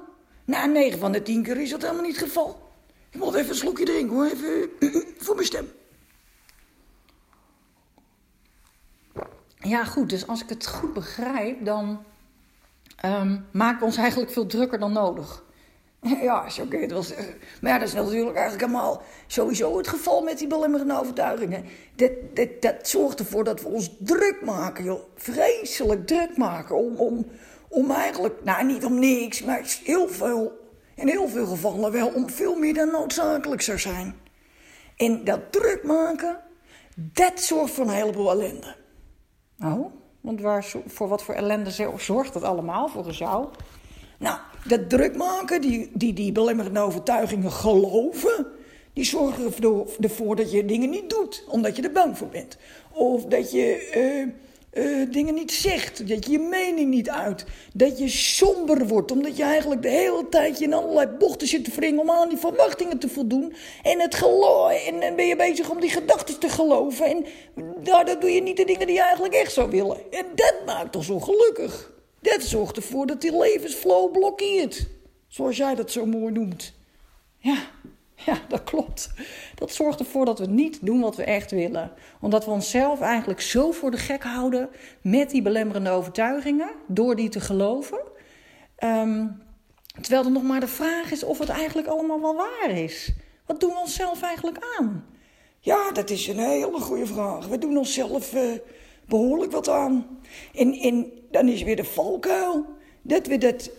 Na 0.45 0.57
nou, 0.57 0.71
9 0.71 0.99
van 0.99 1.11
de 1.11 1.21
10 1.21 1.43
keer 1.43 1.61
is 1.61 1.69
dat 1.69 1.81
helemaal 1.81 2.03
niet 2.03 2.15
het 2.15 2.25
geval. 2.25 2.69
Ik 3.11 3.19
moet 3.19 3.35
even 3.35 3.49
een 3.49 3.55
slokje 3.55 3.85
drinken 3.85 4.15
hoor, 4.15 4.25
even 4.25 4.69
voor 5.23 5.35
mijn 5.35 5.47
stem. 5.47 5.71
Ja, 9.61 9.83
goed, 9.83 10.09
dus 10.09 10.27
als 10.27 10.43
ik 10.43 10.49
het 10.49 10.67
goed 10.67 10.93
begrijp, 10.93 11.65
dan 11.65 12.03
um, 13.05 13.45
maken 13.51 13.79
we 13.79 13.85
ons 13.85 13.97
eigenlijk 13.97 14.31
veel 14.31 14.45
drukker 14.45 14.79
dan 14.79 14.91
nodig. 14.91 15.43
Ja, 16.21 16.45
het 16.71 16.91
wel 16.91 17.03
zeggen. 17.03 17.33
Maar 17.61 17.79
dat 17.79 17.87
is 17.87 17.93
natuurlijk 17.93 18.35
eigenlijk 18.35 18.65
helemaal 18.65 19.01
sowieso 19.27 19.77
het 19.77 19.87
geval 19.87 20.21
met 20.21 20.37
die 20.37 20.47
belemmerende 20.47 20.99
overtuigingen. 20.99 21.65
Dat, 21.95 22.11
dat, 22.33 22.61
dat 22.61 22.87
zorgt 22.87 23.19
ervoor 23.19 23.43
dat 23.43 23.61
we 23.61 23.67
ons 23.67 23.91
druk 23.99 24.41
maken, 24.45 24.83
joh. 24.83 25.01
Vreselijk 25.15 26.07
druk 26.07 26.37
maken 26.37 26.75
om, 26.75 26.95
om, 26.95 27.25
om 27.67 27.91
eigenlijk, 27.91 28.43
nou 28.43 28.65
niet 28.65 28.85
om 28.85 28.99
niks, 28.99 29.43
maar 29.43 29.77
heel 29.83 30.07
veel 30.07 30.59
in 30.95 31.07
heel 31.07 31.27
veel 31.27 31.45
gevallen 31.45 31.91
wel 31.91 32.07
om 32.07 32.29
veel 32.29 32.55
meer 32.55 32.73
dan 32.73 32.91
noodzakelijk 32.91 33.61
zou 33.61 33.79
zijn. 33.79 34.15
En 34.95 35.23
dat 35.23 35.51
druk 35.51 35.83
maken, 35.83 36.39
dat 36.95 37.41
zorgt 37.41 37.73
voor 37.73 37.85
een 37.85 37.91
heleboel 37.91 38.31
ellende. 38.31 38.75
Oh, 39.63 39.93
want 40.21 40.41
waar, 40.41 40.65
voor 40.85 41.07
wat 41.07 41.23
voor 41.23 41.33
ellende 41.33 41.91
zorgt 41.97 42.33
dat 42.33 42.43
allemaal 42.43 42.87
volgens 42.87 43.17
jou? 43.17 43.47
Nou, 44.19 44.37
dat 44.67 44.89
druk 44.89 45.17
maken, 45.17 45.61
die, 45.61 45.89
die, 45.93 46.13
die 46.13 46.31
belemmerende 46.31 46.79
overtuigingen 46.79 47.51
geloven, 47.51 48.47
die 48.93 49.03
zorgen 49.03 49.53
ervoor 49.99 50.35
dat 50.35 50.51
je 50.51 50.65
dingen 50.65 50.89
niet 50.89 51.09
doet, 51.09 51.43
omdat 51.47 51.75
je 51.75 51.81
er 51.81 51.91
bang 51.91 52.17
voor 52.17 52.27
bent. 52.27 52.57
Of 52.91 53.25
dat 53.25 53.51
je. 53.51 53.91
Uh, 54.27 54.33
uh, 54.73 55.11
dingen 55.11 55.33
niet 55.33 55.51
zegt. 55.51 56.07
Dat 56.07 56.25
je 56.25 56.31
je 56.31 56.39
mening 56.39 56.89
niet 56.89 57.09
uit. 57.09 57.45
Dat 57.73 57.97
je 57.97 58.09
somber 58.09 58.87
wordt. 58.87 59.11
Omdat 59.11 59.37
je 59.37 59.43
eigenlijk 59.43 59.81
de 59.81 59.89
hele 59.89 60.29
tijd 60.29 60.59
in 60.59 60.73
allerlei 60.73 61.07
bochten 61.07 61.47
zit 61.47 61.63
te 61.63 61.71
wringen 61.75 61.99
om 61.99 62.09
aan 62.09 62.29
die 62.29 62.37
verwachtingen 62.37 62.99
te 62.99 63.09
voldoen. 63.09 63.53
En, 63.83 63.99
het 63.99 64.15
en 65.01 65.15
ben 65.15 65.27
je 65.27 65.35
bezig 65.35 65.69
om 65.69 65.79
die 65.79 65.89
gedachten 65.89 66.39
te 66.39 66.49
geloven. 66.49 67.05
En 67.05 67.25
daardoor 67.83 68.19
doe 68.19 68.31
je 68.31 68.41
niet 68.41 68.57
de 68.57 68.65
dingen 68.65 68.87
die 68.87 68.95
je 68.95 69.01
eigenlijk 69.01 69.33
echt 69.33 69.53
zou 69.53 69.69
willen. 69.69 69.97
En 70.11 70.25
dat 70.35 70.55
maakt 70.65 70.95
ons 70.95 71.09
ongelukkig. 71.09 71.91
Dat 72.21 72.41
zorgt 72.41 72.75
ervoor 72.75 73.05
dat 73.05 73.21
die 73.21 73.37
levensflow 73.37 74.11
blokkeert. 74.11 74.87
Zoals 75.27 75.57
jij 75.57 75.75
dat 75.75 75.91
zo 75.91 76.05
mooi 76.05 76.31
noemt. 76.31 76.73
Ja. 77.37 77.57
Ja, 78.25 78.37
dat 78.47 78.63
klopt. 78.63 79.11
Dat 79.55 79.73
zorgt 79.73 79.99
ervoor 79.99 80.25
dat 80.25 80.39
we 80.39 80.45
niet 80.45 80.85
doen 80.85 81.01
wat 81.01 81.15
we 81.15 81.23
echt 81.23 81.51
willen. 81.51 81.91
Omdat 82.21 82.45
we 82.45 82.51
onszelf 82.51 83.01
eigenlijk 83.01 83.41
zo 83.41 83.71
voor 83.71 83.91
de 83.91 83.97
gek 83.97 84.23
houden 84.23 84.69
met 85.01 85.29
die 85.29 85.41
belemmerende 85.41 85.89
overtuigingen, 85.89 86.71
door 86.87 87.15
die 87.15 87.29
te 87.29 87.39
geloven. 87.39 87.99
Ehm, 88.75 89.27
terwijl 90.01 90.25
er 90.25 90.31
nog 90.31 90.43
maar 90.43 90.59
de 90.59 90.67
vraag 90.67 91.11
is 91.11 91.23
of 91.23 91.39
het 91.39 91.49
eigenlijk 91.49 91.87
allemaal 91.87 92.21
wel 92.21 92.35
waar 92.35 92.69
is. 92.69 93.13
Wat 93.45 93.59
doen 93.59 93.69
we 93.69 93.79
onszelf 93.79 94.21
eigenlijk 94.21 94.57
aan? 94.77 95.05
Ja, 95.59 95.91
dat 95.91 96.09
is 96.09 96.27
een 96.27 96.39
hele 96.39 96.79
goede 96.79 97.05
vraag. 97.05 97.47
We 97.47 97.57
doen 97.57 97.77
onszelf 97.77 98.33
uh, 98.33 98.41
behoorlijk 99.05 99.51
wat 99.51 99.69
aan. 99.69 100.19
En, 100.53 100.73
en 100.73 101.11
dan 101.31 101.47
is 101.47 101.63
weer 101.63 101.75
de 101.75 101.83
valkuil 101.83 102.65
dat 103.01 103.27
we 103.27 103.37
dat 103.37 103.71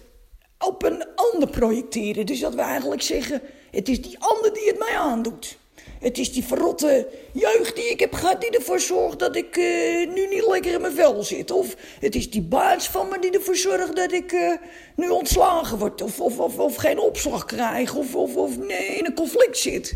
op 0.59 0.83
een 0.83 1.05
ander 1.15 1.49
projecteren. 1.49 2.27
Dus 2.27 2.41
dat 2.41 2.55
we 2.55 2.61
eigenlijk 2.61 3.03
zeggen 3.03 3.43
het 3.73 3.89
is 3.89 4.03
die 4.03 4.17
ander 4.19 4.55
die 4.55 4.67
het 4.67 4.79
mij 4.79 4.97
aandoet. 4.99 5.57
Het 6.01 6.19
is 6.19 6.33
die 6.33 6.45
verrotte 6.45 7.09
jeugd 7.33 7.77
die 7.77 7.91
ik 7.91 8.01
heb 8.01 8.13
gehad 8.13 8.41
die 8.41 8.51
ervoor 8.51 8.81
zorgt 8.81 9.19
dat 9.19 9.37
ik 9.37 9.57
uh, 9.57 10.15
nu 10.15 10.27
niet 10.27 10.47
lekker 10.47 10.73
in 10.73 10.81
mijn 10.81 10.93
vel 10.93 11.23
zit. 11.23 11.51
Of 11.51 11.77
het 12.01 12.15
is 12.15 12.31
die 12.31 12.43
baas 12.43 12.89
van 12.89 13.09
me 13.09 13.19
die 13.19 13.31
ervoor 13.31 13.57
zorgt 13.57 13.97
dat 13.97 14.13
ik 14.13 14.33
uh, 14.33 14.53
nu 14.97 15.09
ontslagen 15.09 15.79
word. 15.79 16.03
Of, 16.03 16.21
of, 16.21 16.39
of, 16.39 16.59
of, 16.59 16.77
geen 16.77 16.99
opslag 16.99 17.45
krijg. 17.45 17.95
Of, 17.95 18.15
of, 18.15 18.37
of 18.37 18.59
nee, 18.59 18.87
in 18.87 19.07
een 19.07 19.15
conflict 19.15 19.59
zit. 19.59 19.95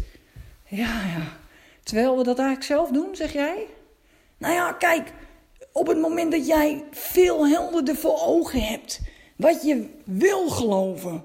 Ja, 0.69 1.03
ja. 1.17 1.39
Terwijl 1.83 2.17
we 2.17 2.25
dat 2.25 2.39
eigenlijk 2.39 2.67
zelf 2.67 2.91
doen, 2.91 3.17
zeg 3.17 3.33
jij? 3.33 3.67
Nou 4.39 4.55
ja, 4.55 4.73
kijk. 4.73 5.13
Op 5.73 5.87
het 5.87 5.99
moment 5.99 6.33
dat 6.33 6.47
jij 6.47 6.85
veel 6.91 7.47
helderder 7.47 7.97
voor 7.97 8.21
ogen 8.21 8.61
hebt. 8.61 9.01
Wat 9.37 9.63
je 9.63 9.89
wil 10.05 10.49
geloven 10.49 11.25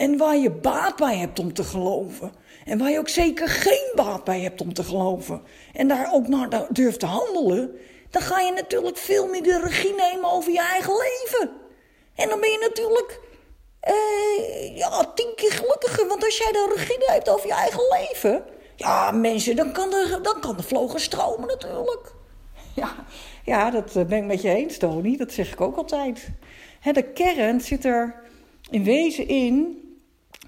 en 0.00 0.16
waar 0.16 0.36
je 0.36 0.50
baat 0.50 0.96
bij 0.96 1.16
hebt 1.16 1.38
om 1.38 1.52
te 1.52 1.64
geloven. 1.64 2.32
En 2.64 2.78
waar 2.78 2.90
je 2.90 2.98
ook 2.98 3.08
zeker 3.08 3.48
geen 3.48 3.92
baat 3.94 4.24
bij 4.24 4.40
hebt 4.40 4.60
om 4.60 4.74
te 4.74 4.84
geloven. 4.84 5.42
En 5.72 5.88
daar 5.88 6.12
ook 6.12 6.28
naar 6.28 6.66
durft 6.70 7.00
te 7.00 7.06
handelen. 7.06 7.76
Dan 8.10 8.22
ga 8.22 8.40
je 8.40 8.52
natuurlijk 8.52 8.96
veel 8.96 9.26
meer 9.26 9.42
de 9.42 9.60
regie 9.64 9.94
nemen 9.94 10.30
over 10.30 10.52
je 10.52 10.60
eigen 10.60 10.92
leven. 10.92 11.50
En 12.14 12.28
dan 12.28 12.40
ben 12.40 12.50
je 12.50 12.58
natuurlijk 12.58 13.20
uh, 13.88 14.76
ja, 14.76 15.12
tien 15.14 15.32
keer 15.36 15.52
gelukkiger. 15.52 16.06
Want 16.06 16.24
als 16.24 16.38
jij 16.38 16.52
de 16.52 16.72
regie 16.76 16.98
hebt 17.00 17.28
over 17.28 17.46
je 17.46 17.54
eigen 17.54 17.82
leven. 17.90 18.44
Ja, 18.76 19.10
mensen, 19.10 19.56
dan 19.56 19.72
kan 19.72 19.90
de, 19.90 20.18
dan 20.22 20.40
kan 20.40 20.56
de 20.56 20.62
vlogen 20.62 21.00
stromen 21.00 21.46
natuurlijk. 21.46 22.12
Ja, 22.74 22.94
ja, 23.44 23.70
dat 23.70 23.96
eh, 23.96 24.04
ben 24.04 24.18
ik 24.18 24.24
met 24.24 24.42
je 24.42 24.54
eens, 24.54 24.78
Tony. 24.78 25.16
Dat 25.16 25.32
zeg 25.32 25.52
ik 25.52 25.60
ook 25.60 25.76
altijd. 25.76 26.28
de 26.92 27.02
kern 27.02 27.60
zit 27.60 27.84
er 27.84 28.14
in 28.70 28.84
wezen 28.84 29.28
in 29.28 29.80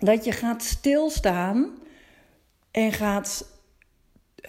dat 0.06 0.24
je 0.24 0.32
gaat 0.32 0.62
stilstaan 0.62 1.78
en 2.70 2.92
gaat, 2.92 3.46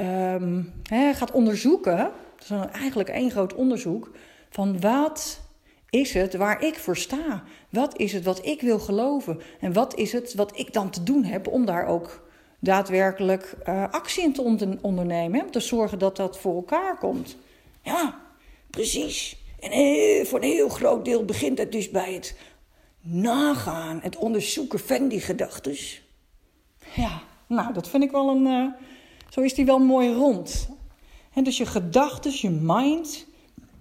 um, 0.02 0.74
gaat 1.14 1.32
onderzoeken. 1.32 2.12
Dat 2.48 2.68
is 2.68 2.72
eigenlijk 2.72 3.10
één 3.10 3.32
groot 3.32 3.54
onderzoek. 3.54 4.12
Van 4.50 4.80
wat 4.80 5.42
is 5.90 6.14
het 6.14 6.36
waar 6.36 6.64
ik 6.64 6.76
voor 6.76 6.98
sta? 6.98 7.44
Wat 7.70 7.98
is 7.98 8.14
het 8.14 8.24
wat 8.24 8.46
ik 8.46 8.62
wil 8.62 8.80
geloven? 8.80 9.42
En 9.60 9.74
wat 9.74 9.96
is 9.96 10.12
het 10.12 10.34
wat 10.34 10.60
ik 10.60 10.74
dan 10.74 10.90
te 10.90 11.04
doen 11.04 11.24
heb 11.24 11.48
om 11.48 11.66
daar 11.66 11.86
ook 11.86 12.28
daadwerkelijk 12.60 13.56
uh, 13.68 13.90
actie 13.92 14.24
in 14.24 14.34
te 14.34 14.78
ondernemen? 14.82 15.42
Om 15.42 15.52
te 15.52 15.60
zorgen 15.60 16.00
dat 16.00 16.16
dat 16.16 16.40
voor 16.40 16.56
elkaar 16.56 16.98
komt. 16.98 17.38
Ja, 17.82 18.22
precies. 18.70 19.38
En 19.60 19.72
eh, 19.72 20.26
voor 20.26 20.42
een 20.42 20.52
heel 20.52 20.70
groot 20.70 21.06
deel 21.06 21.26
begint 21.26 21.58
het 21.58 21.72
dus 21.72 21.90
bij 21.90 22.14
het 22.14 22.36
nagaan, 23.04 24.00
het 24.02 24.16
onderzoeken 24.16 24.80
van 24.80 25.08
die 25.08 25.22
gedachten. 25.22 25.76
Ja, 26.96 27.22
nou, 27.48 27.74
dat 27.74 27.90
vind 27.90 28.04
ik 28.04 28.12
wel 28.12 28.30
een. 28.30 28.46
Uh, 28.46 28.68
zo 29.30 29.42
is 29.42 29.54
die 29.54 29.66
wel 29.66 29.80
mooi 29.80 30.14
rond. 30.14 30.70
En 31.34 31.44
dus 31.44 31.58
je 31.58 31.66
gedachten, 31.66 32.32
je 32.36 32.50
mind, 32.50 33.26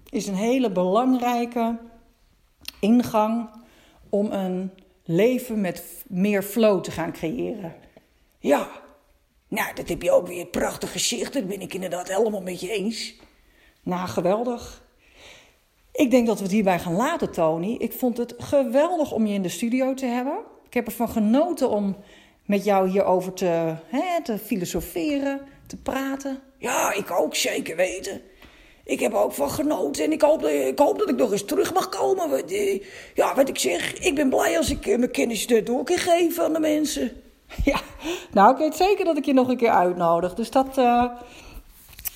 is 0.09 0.27
een 0.27 0.35
hele 0.35 0.71
belangrijke 0.71 1.79
ingang 2.81 3.49
om 4.09 4.33
een 4.33 4.71
leven 5.05 5.61
met 5.61 6.05
meer 6.07 6.43
flow 6.43 6.83
te 6.83 6.91
gaan 6.91 7.13
creëren. 7.13 7.75
Ja, 8.39 8.69
nou, 9.49 9.75
dat 9.75 9.89
heb 9.89 10.03
je 10.03 10.11
ook 10.11 10.27
weer 10.27 10.47
prachtig 10.47 10.93
gezicht. 10.93 11.33
Dat 11.33 11.47
ben 11.47 11.61
ik 11.61 11.75
inderdaad 11.75 12.09
helemaal 12.09 12.43
met 12.43 12.61
je 12.61 12.71
eens. 12.71 13.15
Nou, 13.83 14.09
geweldig. 14.09 14.83
Ik 15.93 16.11
denk 16.11 16.27
dat 16.27 16.37
we 16.37 16.43
het 16.43 16.53
hierbij 16.53 16.79
gaan 16.79 16.97
laten, 16.97 17.33
Tony. 17.33 17.75
Ik 17.79 17.93
vond 17.93 18.17
het 18.17 18.35
geweldig 18.39 19.13
om 19.13 19.27
je 19.27 19.35
in 19.35 19.43
de 19.43 19.49
studio 19.49 19.95
te 19.95 20.07
hebben. 20.07 20.39
Ik 20.67 20.75
heb 20.75 20.87
ervan 20.87 21.09
genoten 21.09 21.71
om 21.71 21.97
met 22.47 22.65
jou 22.65 22.89
hierover 22.89 23.33
te, 23.33 23.75
hè, 23.87 24.23
te 24.23 24.39
filosoferen, 24.39 25.41
te 25.67 25.77
praten. 25.77 26.39
Ja, 26.59 26.93
ik 26.93 27.11
ook 27.11 27.35
zeker 27.35 27.77
weten. 27.77 28.21
Ik 28.85 29.01
heb 29.01 29.13
er 29.13 29.19
ook 29.19 29.33
van 29.33 29.51
genoten 29.51 30.05
en 30.05 30.13
ik 30.13 30.23
hoop, 30.23 30.47
ik 30.47 30.79
hoop 30.79 30.99
dat 30.99 31.09
ik 31.09 31.17
nog 31.17 31.33
eens 31.33 31.45
terug 31.45 31.75
mag 31.75 31.89
komen. 31.89 32.45
Ja, 33.15 33.35
wat 33.35 33.49
ik 33.49 33.59
zeg, 33.59 33.95
ik 33.95 34.15
ben 34.15 34.29
blij 34.29 34.57
als 34.57 34.71
ik 34.71 34.87
eh, 34.87 34.99
mijn 34.99 35.11
kennis 35.11 35.47
door 35.47 35.85
kan 35.85 35.99
geven 35.99 36.45
aan 36.45 36.53
de 36.53 36.61
mensen. 36.61 37.13
Ja, 37.65 37.81
nou, 38.33 38.53
ik 38.53 38.59
weet 38.59 38.75
zeker 38.75 39.05
dat 39.05 39.17
ik 39.17 39.25
je 39.25 39.33
nog 39.33 39.49
een 39.49 39.57
keer 39.57 39.71
uitnodig. 39.71 40.35
Dus 40.35 40.51
dat, 40.51 40.79
eh, 40.79 41.05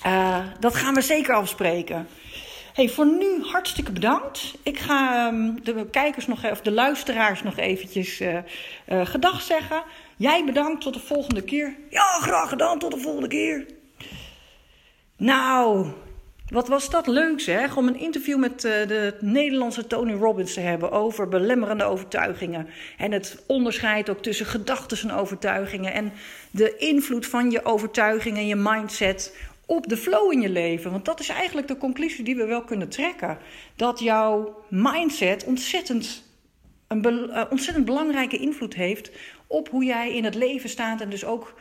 eh, 0.03 0.45
dat 0.59 0.75
gaan 0.75 0.93
we 0.93 1.01
zeker 1.01 1.35
afspreken. 1.35 2.07
Hey, 2.77 2.89
voor 2.89 3.05
nu 3.05 3.41
hartstikke 3.41 3.91
bedankt. 3.91 4.53
Ik 4.63 4.79
ga 4.79 5.27
ehm, 5.27 5.55
de 5.63 5.87
kijkers 5.91 6.27
nog, 6.27 6.51
of 6.51 6.61
de 6.61 6.71
luisteraars 6.71 7.43
nog 7.43 7.57
eventjes 7.57 8.21
uh, 8.21 8.37
gedag 8.85 9.41
zeggen. 9.41 9.83
Jij 10.17 10.45
bedankt, 10.45 10.81
tot 10.81 10.93
de 10.93 10.99
volgende 10.99 11.41
keer. 11.41 11.75
Ja, 11.89 12.19
graag 12.19 12.49
gedaan, 12.49 12.79
tot 12.79 12.91
de 12.91 12.99
volgende 12.99 13.27
keer. 13.27 13.65
Nou, 15.17 15.87
wat 16.47 16.67
was 16.67 16.89
dat 16.89 17.07
leuk 17.07 17.39
zeg, 17.39 17.77
om 17.77 17.87
een 17.87 17.99
interview 17.99 18.39
met 18.39 18.61
de 18.61 19.17
Nederlandse 19.19 19.87
Tony 19.87 20.13
Robbins 20.13 20.53
te 20.53 20.59
hebben 20.59 20.91
over 20.91 21.27
belemmerende 21.27 21.83
overtuigingen. 21.83 22.67
En 22.97 23.11
het 23.11 23.43
onderscheid 23.47 24.09
ook 24.09 24.21
tussen 24.21 24.45
gedachten 24.45 25.09
en 25.09 25.15
overtuigingen. 25.15 25.93
En 25.93 26.13
de 26.51 26.77
invloed 26.77 27.25
van 27.25 27.51
je 27.51 27.65
overtuigingen, 27.65 28.47
je 28.47 28.55
mindset 28.55 29.33
op 29.67 29.89
de 29.89 29.97
flow 29.97 30.31
in 30.31 30.41
je 30.41 30.49
leven. 30.49 30.91
Want 30.91 31.05
dat 31.05 31.19
is 31.19 31.29
eigenlijk 31.29 31.67
de 31.67 31.77
conclusie 31.77 32.23
die 32.23 32.35
we 32.35 32.45
wel 32.45 32.63
kunnen 32.63 32.89
trekken. 32.89 33.37
Dat 33.75 33.99
jouw 33.99 34.63
mindset 34.69 35.43
ontzettend, 35.43 36.23
een 36.87 37.05
uh, 37.05 37.41
ontzettend 37.49 37.85
belangrijke 37.85 38.37
invloed 38.37 38.73
heeft 38.73 39.11
op 39.47 39.69
hoe 39.69 39.83
jij 39.83 40.15
in 40.15 40.23
het 40.23 40.35
leven 40.35 40.69
staat 40.69 41.01
en 41.01 41.09
dus 41.09 41.25
ook 41.25 41.59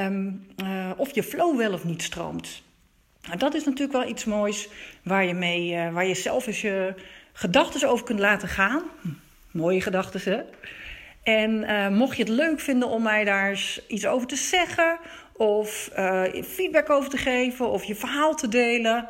um, 0.00 0.46
uh, 0.62 0.90
of 0.96 1.14
je 1.14 1.22
flow 1.22 1.56
wel 1.56 1.72
of 1.72 1.84
niet 1.84 2.02
stroomt. 2.02 2.62
Nou, 3.22 3.38
dat 3.38 3.54
is 3.54 3.64
natuurlijk 3.64 3.98
wel 3.98 4.08
iets 4.08 4.24
moois 4.24 4.68
waar 5.02 5.24
je, 5.24 5.34
mee, 5.34 5.70
uh, 5.70 5.92
waar 5.92 6.06
je 6.06 6.14
zelf 6.14 6.46
eens 6.46 6.60
je 6.60 6.94
gedachten 7.32 7.88
over 7.88 8.04
kunt 8.04 8.18
laten 8.18 8.48
gaan. 8.48 8.82
Hm, 9.00 9.08
mooie 9.50 9.80
gedachten, 9.80 10.20
hè? 10.24 10.40
En 11.22 11.94
mocht 11.94 12.16
je 12.16 12.22
het 12.22 12.32
leuk 12.32 12.60
vinden 12.60 12.88
om 12.88 13.02
mij 13.02 13.24
daar 13.24 13.80
iets 13.86 14.06
over 14.06 14.26
te 14.26 14.36
zeggen 14.36 14.98
of 15.38 15.90
eh, 15.94 16.22
feedback 16.42 16.90
over 16.90 17.10
te 17.10 17.16
geven 17.16 17.70
of 17.70 17.84
je 17.84 17.94
verhaal 17.94 18.34
te 18.34 18.48
delen. 18.48 19.06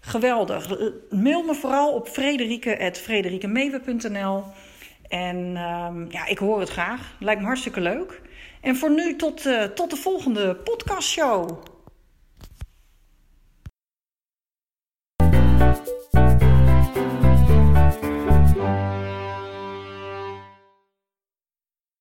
Geweldig. 0.00 0.68
Mail 1.10 1.42
me 1.42 1.54
vooral 1.54 1.92
op 1.92 2.08
frederike.frederikemewe.nl. 2.08 4.44
En 5.08 5.56
ehm, 5.56 6.10
ja, 6.10 6.26
ik 6.26 6.38
hoor 6.38 6.60
het 6.60 6.70
graag. 6.70 7.16
Lijkt 7.20 7.40
me 7.40 7.46
hartstikke 7.46 7.80
leuk. 7.80 8.20
En 8.60 8.76
voor 8.76 8.90
nu 8.90 9.16
tot, 9.16 9.46
eh, 9.46 9.62
tot 9.62 9.90
de 9.90 9.96
volgende 9.96 10.56
podcastshow. 10.56 11.64